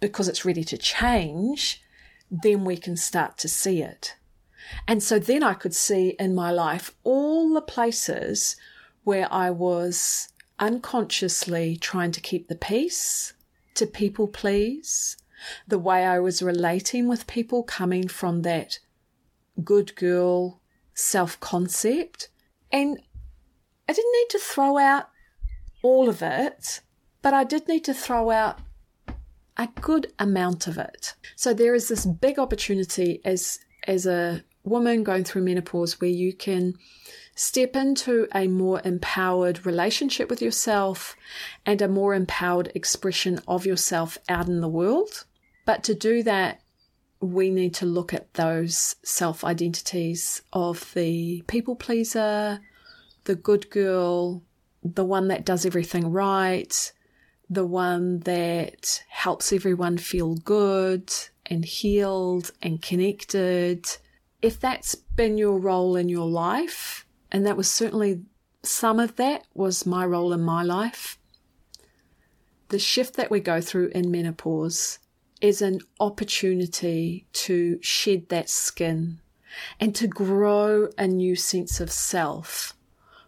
because 0.00 0.28
it's 0.28 0.44
ready 0.44 0.64
to 0.64 0.78
change, 0.78 1.82
then 2.30 2.64
we 2.64 2.76
can 2.76 2.96
start 2.96 3.38
to 3.38 3.48
see 3.48 3.82
it. 3.82 4.16
And 4.86 5.02
so 5.02 5.18
then 5.18 5.42
I 5.42 5.54
could 5.54 5.74
see 5.74 6.10
in 6.18 6.34
my 6.34 6.50
life 6.50 6.94
all 7.02 7.52
the 7.52 7.62
places 7.62 8.56
where 9.04 9.32
I 9.32 9.50
was 9.50 10.28
unconsciously 10.58 11.76
trying 11.76 12.12
to 12.12 12.20
keep 12.20 12.48
the 12.48 12.54
peace, 12.56 13.32
to 13.74 13.86
people 13.86 14.28
please, 14.28 15.16
the 15.66 15.78
way 15.78 16.04
I 16.04 16.18
was 16.18 16.42
relating 16.42 17.08
with 17.08 17.26
people 17.26 17.62
coming 17.62 18.08
from 18.08 18.42
that 18.42 18.78
good 19.64 19.94
girl 19.96 20.60
self 20.94 21.38
concept 21.40 22.28
and 22.72 22.98
I 23.88 23.92
didn't 23.92 24.12
need 24.12 24.30
to 24.30 24.38
throw 24.38 24.78
out 24.78 25.08
all 25.82 26.08
of 26.08 26.22
it, 26.22 26.80
but 27.22 27.34
I 27.34 27.42
did 27.42 27.66
need 27.66 27.84
to 27.84 27.94
throw 27.94 28.30
out 28.30 28.60
a 29.56 29.68
good 29.80 30.12
amount 30.18 30.66
of 30.66 30.78
it. 30.78 31.14
So 31.36 31.52
there 31.52 31.74
is 31.74 31.88
this 31.88 32.06
big 32.06 32.38
opportunity 32.38 33.20
as 33.24 33.58
as 33.86 34.06
a 34.06 34.44
woman 34.62 35.02
going 35.02 35.24
through 35.24 35.42
menopause 35.42 36.00
where 36.00 36.10
you 36.10 36.32
can 36.32 36.74
step 37.34 37.76
into 37.76 38.28
a 38.34 38.46
more 38.46 38.80
empowered 38.84 39.64
relationship 39.64 40.28
with 40.28 40.42
yourself 40.42 41.16
and 41.64 41.80
a 41.80 41.88
more 41.88 42.14
empowered 42.14 42.70
expression 42.74 43.40
of 43.48 43.66
yourself 43.66 44.18
out 44.28 44.48
in 44.48 44.60
the 44.60 44.68
world. 44.68 45.24
But 45.64 45.84
to 45.84 45.94
do 45.94 46.22
that, 46.24 46.60
we 47.20 47.50
need 47.50 47.74
to 47.74 47.86
look 47.86 48.14
at 48.14 48.34
those 48.34 48.96
self 49.02 49.44
identities 49.44 50.42
of 50.52 50.92
the 50.94 51.42
people 51.46 51.76
pleaser, 51.76 52.60
the 53.24 53.34
good 53.34 53.70
girl, 53.70 54.42
the 54.82 55.04
one 55.04 55.28
that 55.28 55.44
does 55.44 55.66
everything 55.66 56.10
right, 56.10 56.92
the 57.48 57.66
one 57.66 58.20
that 58.20 59.02
helps 59.08 59.52
everyone 59.52 59.98
feel 59.98 60.34
good 60.36 61.12
and 61.46 61.64
healed 61.64 62.52
and 62.62 62.80
connected. 62.80 63.84
If 64.40 64.58
that's 64.58 64.94
been 64.94 65.36
your 65.36 65.58
role 65.58 65.96
in 65.96 66.08
your 66.08 66.28
life, 66.28 67.04
and 67.30 67.46
that 67.46 67.56
was 67.56 67.70
certainly 67.70 68.22
some 68.62 69.00
of 69.00 69.16
that 69.16 69.46
was 69.54 69.86
my 69.86 70.04
role 70.04 70.32
in 70.32 70.42
my 70.42 70.62
life, 70.62 71.18
the 72.68 72.78
shift 72.78 73.14
that 73.14 73.30
we 73.30 73.40
go 73.40 73.60
through 73.60 73.88
in 73.88 74.10
menopause 74.10 74.98
is 75.40 75.62
an 75.62 75.80
opportunity 75.98 77.26
to 77.32 77.78
shed 77.82 78.28
that 78.28 78.48
skin 78.48 79.20
and 79.80 79.94
to 79.94 80.06
grow 80.06 80.88
a 80.98 81.06
new 81.06 81.34
sense 81.34 81.80
of 81.80 81.90
self, 81.90 82.74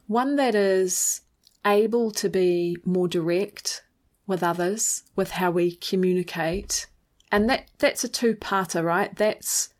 one 0.06 0.36
that 0.36 0.54
is 0.54 1.22
able 1.64 2.10
to 2.10 2.28
be 2.28 2.76
more 2.84 3.08
direct 3.08 3.82
with 4.26 4.42
others, 4.42 5.02
with 5.16 5.32
how 5.32 5.50
we 5.50 5.74
communicate. 5.76 6.86
And 7.30 7.48
that, 7.48 7.70
that's 7.78 8.04
a 8.04 8.08
two 8.08 8.34
parter, 8.34 8.84
right? 8.84 9.14
That's 9.16 9.70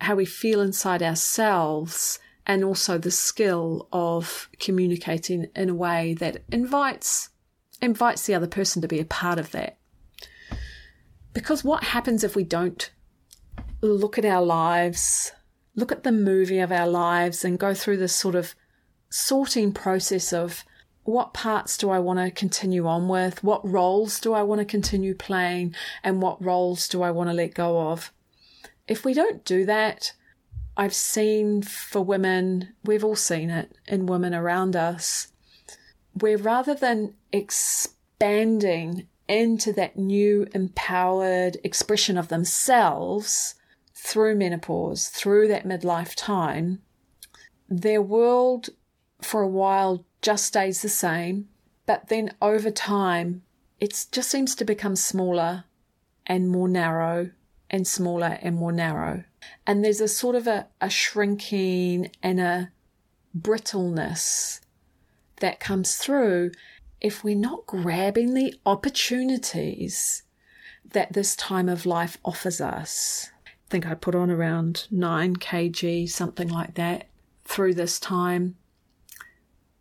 how 0.00 0.16
we 0.16 0.24
feel 0.24 0.60
inside 0.60 1.02
ourselves 1.02 2.18
and 2.50 2.64
also 2.64 2.98
the 2.98 3.12
skill 3.12 3.86
of 3.92 4.48
communicating 4.58 5.46
in 5.54 5.70
a 5.70 5.74
way 5.74 6.14
that 6.14 6.42
invites 6.50 7.28
invites 7.80 8.26
the 8.26 8.34
other 8.34 8.48
person 8.48 8.82
to 8.82 8.88
be 8.88 8.98
a 8.98 9.04
part 9.04 9.38
of 9.38 9.52
that. 9.52 9.78
Because 11.32 11.62
what 11.62 11.84
happens 11.84 12.24
if 12.24 12.34
we 12.34 12.42
don't 12.42 12.90
look 13.82 14.18
at 14.18 14.24
our 14.24 14.42
lives, 14.42 15.30
look 15.76 15.92
at 15.92 16.02
the 16.02 16.10
movie 16.10 16.58
of 16.58 16.72
our 16.72 16.88
lives, 16.88 17.44
and 17.44 17.56
go 17.56 17.72
through 17.72 17.98
this 17.98 18.16
sort 18.16 18.34
of 18.34 18.56
sorting 19.10 19.72
process 19.72 20.32
of 20.32 20.64
what 21.04 21.32
parts 21.32 21.78
do 21.78 21.88
I 21.88 22.00
want 22.00 22.18
to 22.18 22.32
continue 22.32 22.84
on 22.88 23.06
with? 23.06 23.44
What 23.44 23.66
roles 23.66 24.18
do 24.18 24.32
I 24.32 24.42
want 24.42 24.58
to 24.58 24.64
continue 24.64 25.14
playing? 25.14 25.76
And 26.02 26.20
what 26.20 26.44
roles 26.44 26.88
do 26.88 27.00
I 27.02 27.12
want 27.12 27.30
to 27.30 27.34
let 27.34 27.54
go 27.54 27.92
of? 27.92 28.12
If 28.88 29.04
we 29.04 29.14
don't 29.14 29.44
do 29.44 29.64
that, 29.66 30.14
I've 30.76 30.94
seen 30.94 31.62
for 31.62 32.02
women, 32.02 32.74
we've 32.84 33.04
all 33.04 33.16
seen 33.16 33.50
it 33.50 33.76
in 33.86 34.06
women 34.06 34.34
around 34.34 34.76
us, 34.76 35.32
where 36.12 36.38
rather 36.38 36.74
than 36.74 37.14
expanding 37.32 39.06
into 39.28 39.72
that 39.72 39.96
new 39.96 40.46
empowered 40.54 41.56
expression 41.62 42.16
of 42.16 42.28
themselves 42.28 43.54
through 43.94 44.34
menopause, 44.34 45.08
through 45.08 45.48
that 45.48 45.66
midlife 45.66 46.14
time, 46.16 46.80
their 47.68 48.02
world 48.02 48.70
for 49.20 49.42
a 49.42 49.48
while 49.48 50.04
just 50.22 50.46
stays 50.46 50.82
the 50.82 50.88
same, 50.88 51.48
but 51.86 52.08
then 52.08 52.32
over 52.42 52.70
time, 52.70 53.42
it 53.78 54.06
just 54.10 54.30
seems 54.30 54.54
to 54.54 54.64
become 54.64 54.96
smaller 54.96 55.64
and 56.26 56.48
more 56.50 56.68
narrow 56.68 57.30
and 57.70 57.86
smaller 57.86 58.38
and 58.42 58.56
more 58.56 58.72
narrow. 58.72 59.24
And 59.66 59.84
there's 59.84 60.00
a 60.00 60.08
sort 60.08 60.36
of 60.36 60.46
a, 60.46 60.66
a 60.80 60.90
shrinking 60.90 62.10
and 62.22 62.40
a 62.40 62.70
brittleness 63.34 64.60
that 65.40 65.60
comes 65.60 65.96
through 65.96 66.52
if 67.00 67.24
we're 67.24 67.34
not 67.34 67.66
grabbing 67.66 68.34
the 68.34 68.54
opportunities 68.66 70.22
that 70.92 71.12
this 71.12 71.36
time 71.36 71.68
of 71.68 71.86
life 71.86 72.18
offers 72.24 72.60
us. 72.60 73.30
I 73.46 73.50
think 73.70 73.86
I 73.86 73.94
put 73.94 74.14
on 74.14 74.30
around 74.30 74.86
9 74.90 75.36
kg, 75.36 76.08
something 76.08 76.48
like 76.48 76.74
that, 76.74 77.08
through 77.44 77.74
this 77.74 77.98
time. 78.00 78.56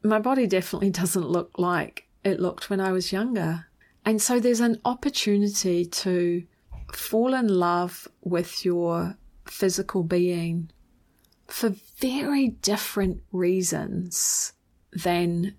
My 0.04 0.20
body 0.20 0.48
definitely 0.48 0.90
doesn't 1.02 1.28
look 1.28 1.58
like 1.58 2.08
it 2.24 2.40
looked 2.40 2.70
when 2.70 2.80
I 2.80 2.92
was 2.92 3.12
younger. 3.12 3.66
And 4.06 4.22
so 4.22 4.40
there's 4.40 4.60
an 4.60 4.80
opportunity 4.86 5.86
to 5.86 6.44
fall 6.94 7.34
in 7.34 7.48
love 7.48 8.08
with 8.22 8.66
your 8.66 9.18
physical 9.52 10.04
being 10.04 10.72
for 11.48 11.76
very 11.98 12.50
different 12.50 13.22
reasons 13.32 14.54
than 14.94 15.56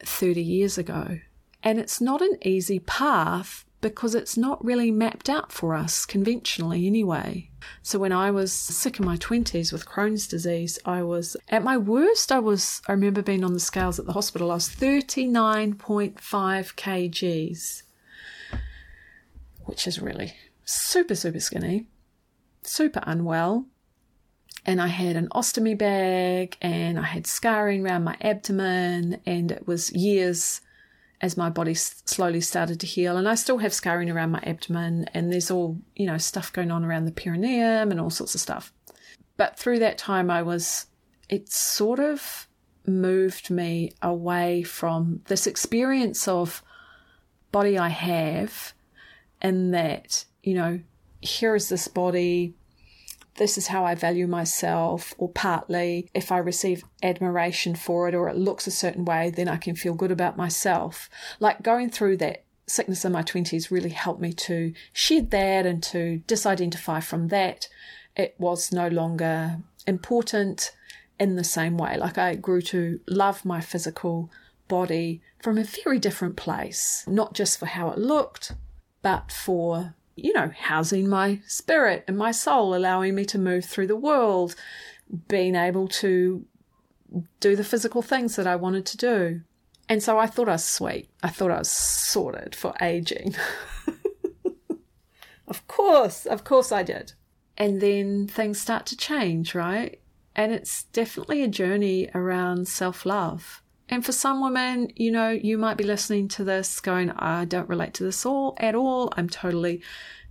30 0.00 0.42
years 0.42 0.78
ago. 0.78 1.20
And 1.62 1.78
it's 1.78 2.00
not 2.00 2.22
an 2.22 2.38
easy 2.42 2.78
path 2.78 3.64
because 3.80 4.14
it's 4.14 4.36
not 4.36 4.64
really 4.64 4.90
mapped 4.90 5.28
out 5.28 5.52
for 5.52 5.74
us 5.74 6.04
conventionally 6.04 6.86
anyway. 6.86 7.48
So 7.82 7.98
when 7.98 8.12
I 8.12 8.30
was 8.30 8.52
sick 8.52 8.98
in 8.98 9.06
my 9.06 9.16
20s 9.16 9.72
with 9.72 9.86
Crohn's 9.86 10.26
disease, 10.26 10.78
I 10.84 11.02
was 11.02 11.36
at 11.48 11.62
my 11.62 11.76
worst 11.76 12.32
I 12.32 12.40
was 12.40 12.82
I 12.88 12.92
remember 12.92 13.22
being 13.22 13.44
on 13.44 13.52
the 13.52 13.60
scales 13.60 13.98
at 13.98 14.06
the 14.06 14.12
hospital 14.12 14.50
I 14.50 14.54
was 14.54 14.68
39.5 14.68 15.76
kgs 16.74 17.82
which 19.64 19.86
is 19.86 20.00
really 20.00 20.34
super 20.64 21.14
super 21.14 21.40
skinny 21.40 21.86
super 22.68 23.02
unwell. 23.04 23.66
And 24.66 24.82
I 24.82 24.88
had 24.88 25.16
an 25.16 25.28
ostomy 25.28 25.78
bag 25.78 26.56
and 26.60 26.98
I 26.98 27.04
had 27.04 27.26
scarring 27.26 27.84
around 27.84 28.04
my 28.04 28.16
abdomen, 28.20 29.20
and 29.24 29.50
it 29.50 29.66
was 29.66 29.90
years 29.92 30.60
as 31.20 31.36
my 31.36 31.48
body 31.48 31.74
slowly 31.74 32.40
started 32.40 32.78
to 32.80 32.86
heal. 32.86 33.16
And 33.16 33.28
I 33.28 33.34
still 33.34 33.58
have 33.58 33.72
scarring 33.72 34.10
around 34.10 34.30
my 34.30 34.42
abdomen, 34.44 35.06
and 35.14 35.32
there's 35.32 35.50
all, 35.50 35.78
you 35.96 36.06
know, 36.06 36.18
stuff 36.18 36.52
going 36.52 36.70
on 36.70 36.84
around 36.84 37.06
the 37.06 37.12
perineum 37.12 37.90
and 37.90 38.00
all 38.00 38.10
sorts 38.10 38.34
of 38.34 38.40
stuff. 38.40 38.72
But 39.36 39.58
through 39.58 39.78
that 39.78 39.98
time, 39.98 40.30
I 40.30 40.42
was, 40.42 40.86
it 41.28 41.50
sort 41.50 41.98
of 41.98 42.46
moved 42.86 43.50
me 43.50 43.92
away 44.02 44.62
from 44.62 45.22
this 45.26 45.46
experience 45.46 46.28
of 46.28 46.62
body 47.52 47.78
I 47.78 47.88
have, 47.88 48.74
and 49.40 49.72
that, 49.72 50.24
you 50.42 50.54
know, 50.54 50.80
here 51.20 51.54
is 51.54 51.68
this 51.68 51.88
body, 51.88 52.54
this 53.36 53.56
is 53.56 53.68
how 53.68 53.84
I 53.84 53.94
value 53.94 54.26
myself, 54.26 55.14
or 55.18 55.28
partly 55.28 56.08
if 56.14 56.30
I 56.30 56.38
receive 56.38 56.84
admiration 57.02 57.74
for 57.74 58.08
it 58.08 58.14
or 58.14 58.28
it 58.28 58.36
looks 58.36 58.66
a 58.66 58.72
certain 58.72 59.04
way, 59.04 59.30
then 59.30 59.48
I 59.48 59.56
can 59.56 59.74
feel 59.74 59.94
good 59.94 60.10
about 60.10 60.36
myself. 60.36 61.08
Like 61.40 61.62
going 61.62 61.90
through 61.90 62.18
that 62.18 62.44
sickness 62.66 63.04
in 63.04 63.12
my 63.12 63.22
20s 63.22 63.70
really 63.70 63.90
helped 63.90 64.20
me 64.20 64.32
to 64.32 64.72
shed 64.92 65.30
that 65.30 65.66
and 65.66 65.82
to 65.84 66.22
disidentify 66.26 67.02
from 67.02 67.28
that. 67.28 67.68
It 68.16 68.34
was 68.38 68.72
no 68.72 68.88
longer 68.88 69.58
important 69.86 70.72
in 71.18 71.36
the 71.36 71.44
same 71.44 71.78
way. 71.78 71.96
Like 71.96 72.18
I 72.18 72.34
grew 72.34 72.60
to 72.62 73.00
love 73.08 73.44
my 73.44 73.60
physical 73.60 74.30
body 74.68 75.22
from 75.42 75.58
a 75.58 75.64
very 75.64 75.98
different 75.98 76.36
place, 76.36 77.04
not 77.06 77.34
just 77.34 77.58
for 77.58 77.66
how 77.66 77.90
it 77.90 77.98
looked, 77.98 78.52
but 79.02 79.32
for 79.32 79.94
you 80.24 80.32
know, 80.32 80.50
housing 80.56 81.08
my 81.08 81.40
spirit 81.46 82.04
and 82.08 82.16
my 82.16 82.30
soul, 82.30 82.74
allowing 82.74 83.14
me 83.14 83.24
to 83.26 83.38
move 83.38 83.64
through 83.64 83.86
the 83.86 83.96
world, 83.96 84.54
being 85.28 85.54
able 85.54 85.88
to 85.88 86.44
do 87.40 87.56
the 87.56 87.64
physical 87.64 88.02
things 88.02 88.36
that 88.36 88.46
I 88.46 88.56
wanted 88.56 88.86
to 88.86 88.96
do. 88.96 89.40
And 89.88 90.02
so 90.02 90.18
I 90.18 90.26
thought 90.26 90.48
I 90.48 90.52
was 90.52 90.64
sweet. 90.64 91.08
I 91.22 91.28
thought 91.28 91.50
I 91.50 91.58
was 91.58 91.70
sorted 91.70 92.54
for 92.54 92.74
aging. 92.80 93.34
of 95.48 95.66
course, 95.66 96.26
of 96.26 96.44
course 96.44 96.72
I 96.72 96.82
did. 96.82 97.14
And 97.56 97.80
then 97.80 98.28
things 98.28 98.60
start 98.60 98.86
to 98.86 98.96
change, 98.96 99.54
right? 99.54 100.00
And 100.36 100.52
it's 100.52 100.84
definitely 100.84 101.42
a 101.42 101.48
journey 101.48 102.10
around 102.14 102.68
self 102.68 103.06
love. 103.06 103.62
And 103.88 104.04
for 104.04 104.12
some 104.12 104.42
women, 104.42 104.92
you 104.96 105.10
know, 105.10 105.30
you 105.30 105.56
might 105.56 105.76
be 105.76 105.84
listening 105.84 106.28
to 106.28 106.44
this 106.44 106.80
going, 106.80 107.10
I 107.10 107.46
don't 107.46 107.68
relate 107.68 107.94
to 107.94 108.04
this 108.04 108.26
all 108.26 108.54
at 108.58 108.74
all. 108.74 109.12
I'm 109.16 109.28
totally 109.28 109.82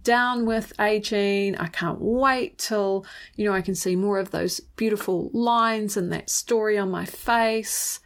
down 0.03 0.45
with 0.45 0.73
aging. 0.79 1.57
I 1.57 1.67
can't 1.67 1.99
wait 1.99 2.59
till, 2.59 3.05
you 3.35 3.45
know, 3.45 3.53
I 3.53 3.61
can 3.61 3.75
see 3.75 3.95
more 3.95 4.19
of 4.19 4.31
those 4.31 4.59
beautiful 4.59 5.29
lines 5.33 5.97
and 5.97 6.11
that 6.13 6.29
story 6.29 6.77
on 6.77 6.91
my 6.91 7.05
face. 7.05 7.99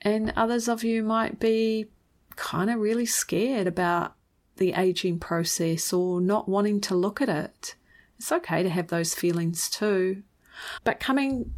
And 0.00 0.32
others 0.36 0.68
of 0.68 0.84
you 0.84 1.02
might 1.02 1.40
be 1.40 1.86
kind 2.36 2.70
of 2.70 2.78
really 2.78 3.06
scared 3.06 3.66
about 3.66 4.14
the 4.56 4.72
aging 4.74 5.18
process 5.18 5.92
or 5.92 6.20
not 6.20 6.48
wanting 6.48 6.80
to 6.82 6.94
look 6.94 7.20
at 7.20 7.28
it. 7.28 7.74
It's 8.18 8.30
okay 8.30 8.62
to 8.62 8.70
have 8.70 8.88
those 8.88 9.14
feelings 9.14 9.68
too. 9.68 10.22
But 10.84 11.00
coming 11.00 11.52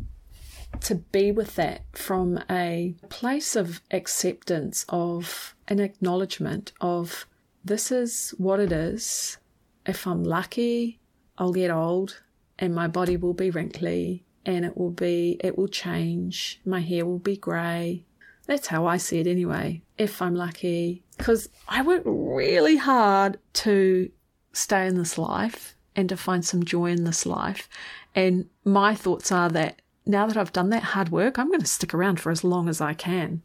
to 0.83 0.97
be 0.97 1.33
with 1.33 1.57
that 1.57 1.83
from 1.93 2.41
a 2.51 2.95
place 3.09 3.57
of 3.57 3.81
acceptance, 3.91 4.85
of 4.89 5.55
an 5.69 5.81
acknowledgement 5.81 6.73
of 6.81 7.27
this 7.65 7.91
is 7.91 8.35
what 8.39 8.61
it 8.61 8.73
is. 8.73 9.39
If 9.85 10.07
I'm 10.07 10.25
lucky, 10.25 11.01
I'll 11.39 11.53
get 11.53 11.71
old 11.71 12.21
and 12.59 12.75
my 12.75 12.89
body 12.89 13.17
will 13.17 13.35
be 13.35 13.51
wrinkly 13.51 14.25
and 14.45 14.65
it 14.65 14.77
will 14.77 14.91
be, 14.91 15.41
it 15.43 15.59
will 15.59 15.69
change. 15.69 16.61
My 16.65 16.81
hair 16.81 17.05
will 17.05 17.19
be 17.19 17.37
grey. 17.37 18.05
That's 18.47 18.69
how 18.69 18.87
I 18.87 18.97
see 18.97 19.19
it 19.19 19.27
anyway, 19.27 19.83
if 19.99 20.23
I'm 20.23 20.37
lucky. 20.37 21.03
Because 21.19 21.49
I 21.69 21.83
work 21.83 22.03
really 22.05 22.77
hard 22.77 23.39
to 23.55 24.11
stay 24.53 24.87
in 24.87 24.97
this 24.97 25.19
life 25.19 25.75
and 25.97 26.09
to 26.09 26.17
find 26.17 26.45
some 26.45 26.65
joy 26.65 26.93
in 26.93 27.05
this 27.05 27.27
life. 27.27 27.69
And 28.15 28.49
my 28.65 28.95
thoughts 28.95 29.33
are 29.33 29.49
that 29.51 29.83
now 30.07 30.27
that 30.27 30.37
I've 30.37 30.53
done 30.53 30.71
that 30.71 30.83
hard 30.83 31.11
work, 31.11 31.39
I'm 31.39 31.49
going 31.49 31.61
to 31.61 31.67
stick 31.67 31.93
around 31.93 32.21
for 32.21 32.31
as 32.31 32.45
long 32.45 32.69
as 32.69 32.81
I 32.81 32.95
can. 32.95 33.43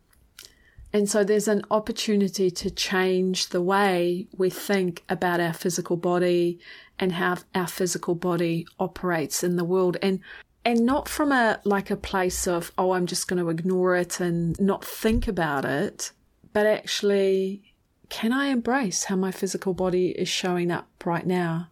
And 0.93 1.10
so 1.10 1.24
there's 1.24 1.47
an 1.47 1.63
opportunity 1.71 2.52
to 2.52 2.69
change 2.69 3.47
the 3.47 3.62
way 3.62 4.28
we 4.38 4.50
think 4.50 5.04
about 5.08 5.39
our 5.39 5.54
physical 5.54 5.95
body 5.97 6.60
and 7.00 7.13
how 7.13 7.38
our 7.56 7.67
physical 7.67 8.13
body 8.13 8.67
operates 8.80 9.43
in 9.43 9.56
the 9.56 9.63
world. 9.63 9.97
And 10.02 10.19
and 10.63 10.86
not 10.86 11.10
from 11.10 11.32
a 11.32 11.60
like 11.63 11.89
a 11.89 11.95
place 11.95 12.47
of, 12.47 12.71
oh, 12.78 12.91
I'm 12.91 13.08
just 13.08 13.28
going 13.28 13.41
to 13.41 13.50
ignore 13.50 13.95
it 13.95 14.19
and 14.19 14.60
not 14.60 14.86
think 14.86 15.28
about 15.28 15.65
it, 15.65 16.12
but 16.54 16.67
actually, 16.67 17.63
can 18.10 18.32
I 18.32 18.47
embrace 18.47 19.06
how 19.06 19.15
my 19.15 19.32
physical 19.32 19.74
body 19.74 20.10
is 20.10 20.28
showing 20.28 20.69
up 20.69 20.88
right 21.04 21.26
now? 21.26 21.69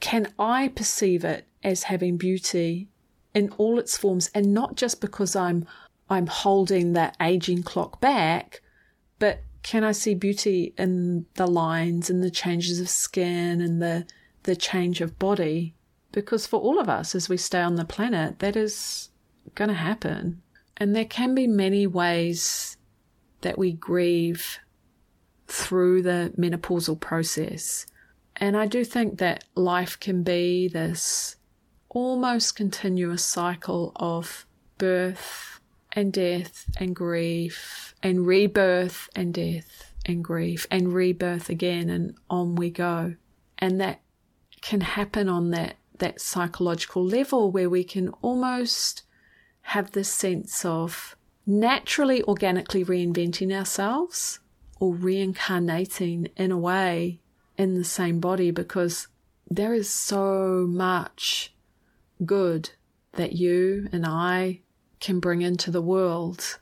Can 0.00 0.32
I 0.38 0.68
perceive 0.68 1.24
it 1.24 1.46
as 1.62 1.82
having 1.84 2.16
beauty 2.16 2.88
in 3.38 3.54
all 3.56 3.78
its 3.78 3.96
forms 3.96 4.30
and 4.34 4.52
not 4.52 4.74
just 4.74 5.00
because 5.00 5.36
I'm 5.36 5.64
I'm 6.10 6.26
holding 6.26 6.94
that 6.94 7.16
aging 7.20 7.62
clock 7.62 8.00
back, 8.00 8.62
but 9.20 9.42
can 9.62 9.84
I 9.84 9.92
see 9.92 10.14
beauty 10.14 10.74
in 10.76 11.26
the 11.34 11.46
lines 11.46 12.10
and 12.10 12.20
the 12.20 12.30
changes 12.30 12.80
of 12.80 12.88
skin 12.88 13.60
and 13.60 13.80
the 13.80 14.06
the 14.42 14.56
change 14.56 15.00
of 15.00 15.20
body? 15.20 15.74
Because 16.10 16.48
for 16.48 16.58
all 16.58 16.80
of 16.80 16.88
us 16.88 17.14
as 17.14 17.28
we 17.28 17.36
stay 17.36 17.60
on 17.60 17.76
the 17.76 17.84
planet, 17.84 18.40
that 18.40 18.56
is 18.56 19.10
going 19.54 19.68
to 19.68 19.74
happen. 19.74 20.42
And 20.76 20.96
there 20.96 21.04
can 21.04 21.34
be 21.34 21.46
many 21.46 21.86
ways 21.86 22.76
that 23.42 23.56
we 23.58 23.72
grieve 23.72 24.58
through 25.46 26.02
the 26.02 26.32
menopausal 26.36 26.98
process. 26.98 27.86
And 28.36 28.56
I 28.56 28.66
do 28.66 28.84
think 28.84 29.18
that 29.18 29.44
life 29.54 29.98
can 30.00 30.22
be 30.22 30.66
this 30.68 31.36
almost 31.90 32.56
continuous 32.56 33.24
cycle 33.24 33.92
of 33.96 34.46
birth 34.76 35.60
and 35.92 36.12
death 36.12 36.66
and 36.78 36.94
grief 36.94 37.94
and 38.02 38.26
rebirth 38.26 39.08
and 39.16 39.32
death 39.34 39.92
and 40.06 40.22
grief 40.22 40.66
and 40.70 40.92
rebirth 40.92 41.48
again 41.48 41.88
and 41.88 42.14
on 42.28 42.54
we 42.54 42.70
go. 42.70 43.14
And 43.58 43.80
that 43.80 44.00
can 44.60 44.80
happen 44.80 45.28
on 45.28 45.50
that, 45.50 45.76
that 45.98 46.20
psychological 46.20 47.04
level 47.04 47.50
where 47.50 47.70
we 47.70 47.84
can 47.84 48.08
almost 48.22 49.02
have 49.62 49.90
this 49.92 50.10
sense 50.10 50.64
of 50.64 51.16
naturally, 51.46 52.22
organically 52.24 52.84
reinventing 52.84 53.52
ourselves 53.52 54.40
or 54.80 54.94
reincarnating 54.94 56.28
in 56.36 56.52
a 56.52 56.58
way 56.58 57.20
in 57.56 57.74
the 57.74 57.84
same 57.84 58.20
body 58.20 58.50
because 58.50 59.08
there 59.50 59.74
is 59.74 59.90
so 59.90 60.66
much 60.68 61.52
good 62.24 62.70
that 63.12 63.32
you 63.32 63.88
and 63.92 64.06
I 64.06 64.60
can 65.00 65.20
bring 65.20 65.42
into 65.42 65.70
the 65.70 65.82
world. 65.82 66.58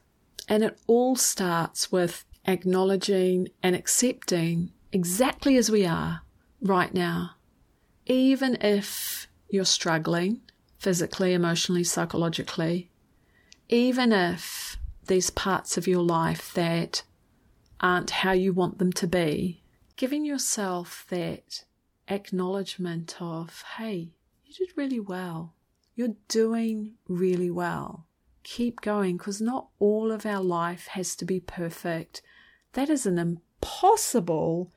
And 0.49 0.62
it 0.62 0.79
all 0.87 1.16
starts 1.16 1.90
with 1.90 2.25
acknowledging 2.47 3.49
and 3.62 3.75
accepting 3.75 4.73
exactly 4.92 5.57
as 5.57 5.71
we 5.71 5.85
are 5.85 6.23
right 6.61 6.95
now. 6.95 7.33
Even 8.07 8.57
if 8.61 9.29
you're 9.49 9.64
struggling 9.64 10.40
physically, 10.79 11.33
emotionally, 11.33 11.85
psychologically, 11.85 12.90
even 13.69 14.12
if 14.12 14.79
there's 15.07 15.31
parts 15.31 15.77
of 15.77 15.88
your 15.88 16.03
life 16.03 16.53
that 16.55 17.03
aren't 17.81 18.11
how 18.11 18.33
you 18.33 18.53
want 18.53 18.79
them 18.79 18.92
to 18.92 19.07
be, 19.07 19.62
giving 19.97 20.25
yourself 20.25 21.05
that 21.09 21.64
acknowledgement 22.09 23.16
of, 23.21 23.64
hey, 23.79 24.12
did 24.59 24.77
really 24.77 25.01
well. 25.01 25.55
You're 25.95 26.16
doing 26.29 26.95
really 27.09 27.51
well. 27.51 28.07
Keep 28.42 28.81
going 28.81 29.16
because 29.16 29.40
not 29.40 29.69
all 29.79 30.12
of 30.12 30.25
our 30.25 30.42
life 30.42 30.88
has 30.88 31.16
to 31.16 31.25
be 31.25 31.40
perfect. 31.40 32.23
That 32.75 32.88
is 32.88 33.07
an 33.07 33.19
impossible, 33.19 34.73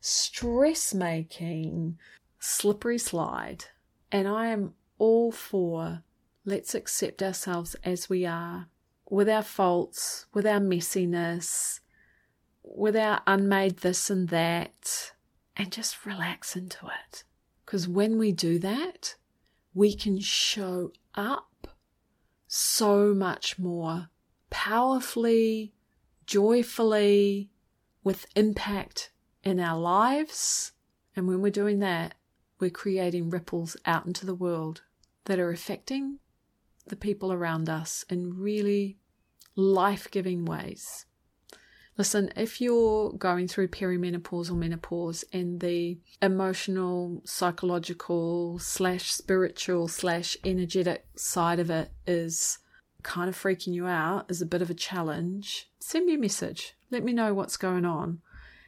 stress 0.00 0.92
making, 0.92 1.98
slippery 2.38 2.98
slide. 2.98 3.66
And 4.12 4.28
I 4.28 4.48
am 4.48 4.74
all 4.98 5.32
for 5.32 6.02
let's 6.44 6.74
accept 6.74 7.22
ourselves 7.22 7.74
as 7.84 8.08
we 8.08 8.24
are, 8.24 8.68
with 9.10 9.28
our 9.28 9.42
faults, 9.42 10.26
with 10.32 10.46
our 10.46 10.60
messiness, 10.60 11.80
with 12.62 12.96
our 12.96 13.20
unmade 13.26 13.78
this 13.78 14.10
and 14.10 14.28
that, 14.28 15.12
and 15.56 15.72
just 15.72 16.06
relax 16.06 16.56
into 16.56 16.86
it. 16.86 17.24
Because 17.66 17.88
when 17.88 18.16
we 18.16 18.30
do 18.30 18.60
that, 18.60 19.16
we 19.74 19.94
can 19.94 20.20
show 20.20 20.92
up 21.16 21.76
so 22.46 23.12
much 23.12 23.58
more 23.58 24.08
powerfully, 24.50 25.74
joyfully, 26.26 27.50
with 28.04 28.26
impact 28.36 29.10
in 29.42 29.58
our 29.58 29.78
lives. 29.78 30.72
And 31.16 31.26
when 31.26 31.42
we're 31.42 31.50
doing 31.50 31.80
that, 31.80 32.14
we're 32.60 32.70
creating 32.70 33.30
ripples 33.30 33.76
out 33.84 34.06
into 34.06 34.24
the 34.24 34.34
world 34.34 34.82
that 35.24 35.40
are 35.40 35.50
affecting 35.50 36.20
the 36.86 36.96
people 36.96 37.32
around 37.32 37.68
us 37.68 38.04
in 38.08 38.38
really 38.38 38.96
life 39.56 40.08
giving 40.10 40.44
ways. 40.44 41.04
Listen, 41.98 42.30
if 42.36 42.60
you're 42.60 43.12
going 43.12 43.48
through 43.48 43.68
perimenopause 43.68 44.50
or 44.50 44.54
menopause 44.54 45.24
and 45.32 45.60
the 45.60 45.98
emotional, 46.20 47.22
psychological, 47.24 48.58
slash 48.58 49.10
spiritual, 49.12 49.88
slash 49.88 50.36
energetic 50.44 51.06
side 51.16 51.58
of 51.58 51.70
it 51.70 51.90
is 52.06 52.58
kind 53.02 53.30
of 53.30 53.36
freaking 53.36 53.72
you 53.72 53.86
out, 53.86 54.30
is 54.30 54.42
a 54.42 54.46
bit 54.46 54.60
of 54.60 54.68
a 54.68 54.74
challenge, 54.74 55.70
send 55.78 56.04
me 56.04 56.14
a 56.14 56.18
message. 56.18 56.74
Let 56.90 57.02
me 57.02 57.14
know 57.14 57.32
what's 57.32 57.56
going 57.56 57.86
on. 57.86 58.20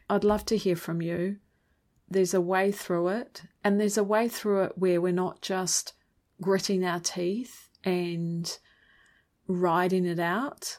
I'd 0.08 0.24
love 0.24 0.46
to 0.46 0.56
hear 0.56 0.76
from 0.76 1.02
you. 1.02 1.36
There's 2.08 2.32
a 2.32 2.40
way 2.40 2.72
through 2.72 3.08
it, 3.08 3.42
and 3.62 3.78
there's 3.78 3.98
a 3.98 4.04
way 4.04 4.28
through 4.28 4.62
it 4.62 4.78
where 4.78 5.02
we're 5.02 5.12
not 5.12 5.42
just 5.42 5.92
gritting 6.40 6.82
our 6.82 7.00
teeth 7.00 7.68
and 7.84 8.58
riding 9.46 10.06
it 10.06 10.18
out, 10.18 10.78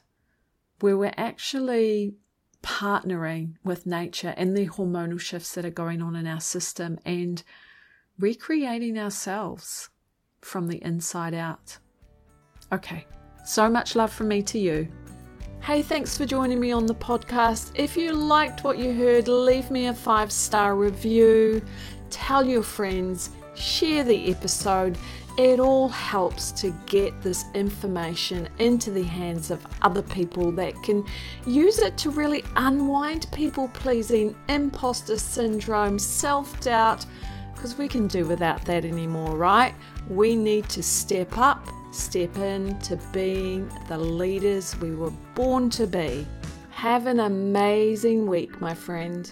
where 0.79 0.97
we're 0.97 1.13
actually 1.15 2.15
partnering 2.63 3.55
with 3.63 3.85
nature 3.85 4.33
and 4.37 4.55
the 4.55 4.67
hormonal 4.67 5.19
shifts 5.19 5.53
that 5.53 5.65
are 5.65 5.69
going 5.69 6.01
on 6.01 6.15
in 6.15 6.27
our 6.27 6.39
system 6.39 6.99
and 7.05 7.43
recreating 8.17 8.97
ourselves 8.97 9.89
from 10.41 10.67
the 10.67 10.83
inside 10.83 11.33
out. 11.33 11.77
Okay, 12.71 13.05
so 13.45 13.69
much 13.69 13.95
love 13.95 14.11
from 14.11 14.27
me 14.27 14.41
to 14.43 14.59
you. 14.59 14.87
Hey, 15.61 15.81
thanks 15.81 16.17
for 16.17 16.25
joining 16.25 16.59
me 16.59 16.71
on 16.71 16.85
the 16.85 16.95
podcast. 16.95 17.71
If 17.75 17.97
you 17.97 18.13
liked 18.13 18.63
what 18.63 18.77
you 18.77 18.93
heard, 18.93 19.27
leave 19.27 19.69
me 19.71 19.87
a 19.87 19.93
five 19.93 20.31
star 20.31 20.75
review, 20.75 21.61
tell 22.09 22.45
your 22.45 22.63
friends, 22.63 23.31
share 23.55 24.03
the 24.03 24.31
episode 24.31 24.97
it 25.39 25.57
all 25.57 25.87
helps 25.87 26.51
to 26.51 26.69
get 26.85 27.21
this 27.21 27.45
information 27.53 28.49
into 28.59 28.91
the 28.91 29.03
hands 29.03 29.51
of 29.51 29.65
other 29.81 30.01
people 30.01 30.51
that 30.51 30.73
can 30.83 31.05
use 31.47 31.79
it 31.79 31.97
to 31.97 32.09
really 32.09 32.43
unwind 32.57 33.25
people 33.31 33.69
pleasing, 33.69 34.35
imposter 34.49 35.17
syndrome, 35.17 35.97
self 35.97 36.59
doubt, 36.59 37.05
because 37.55 37.77
we 37.77 37.87
can 37.87 38.05
do 38.05 38.27
without 38.27 38.65
that 38.65 38.83
anymore, 38.83 39.37
right? 39.37 39.73
We 40.09 40.35
need 40.35 40.67
to 40.69 40.83
step 40.83 41.37
up, 41.37 41.65
step 41.93 42.37
in 42.37 42.77
to 42.79 42.97
being 43.13 43.71
the 43.87 43.97
leaders 43.97 44.75
we 44.81 44.93
were 44.93 45.13
born 45.35 45.69
to 45.69 45.87
be. 45.87 46.27
Have 46.71 47.07
an 47.07 47.21
amazing 47.21 48.27
week, 48.27 48.59
my 48.59 48.73
friend. 48.73 49.31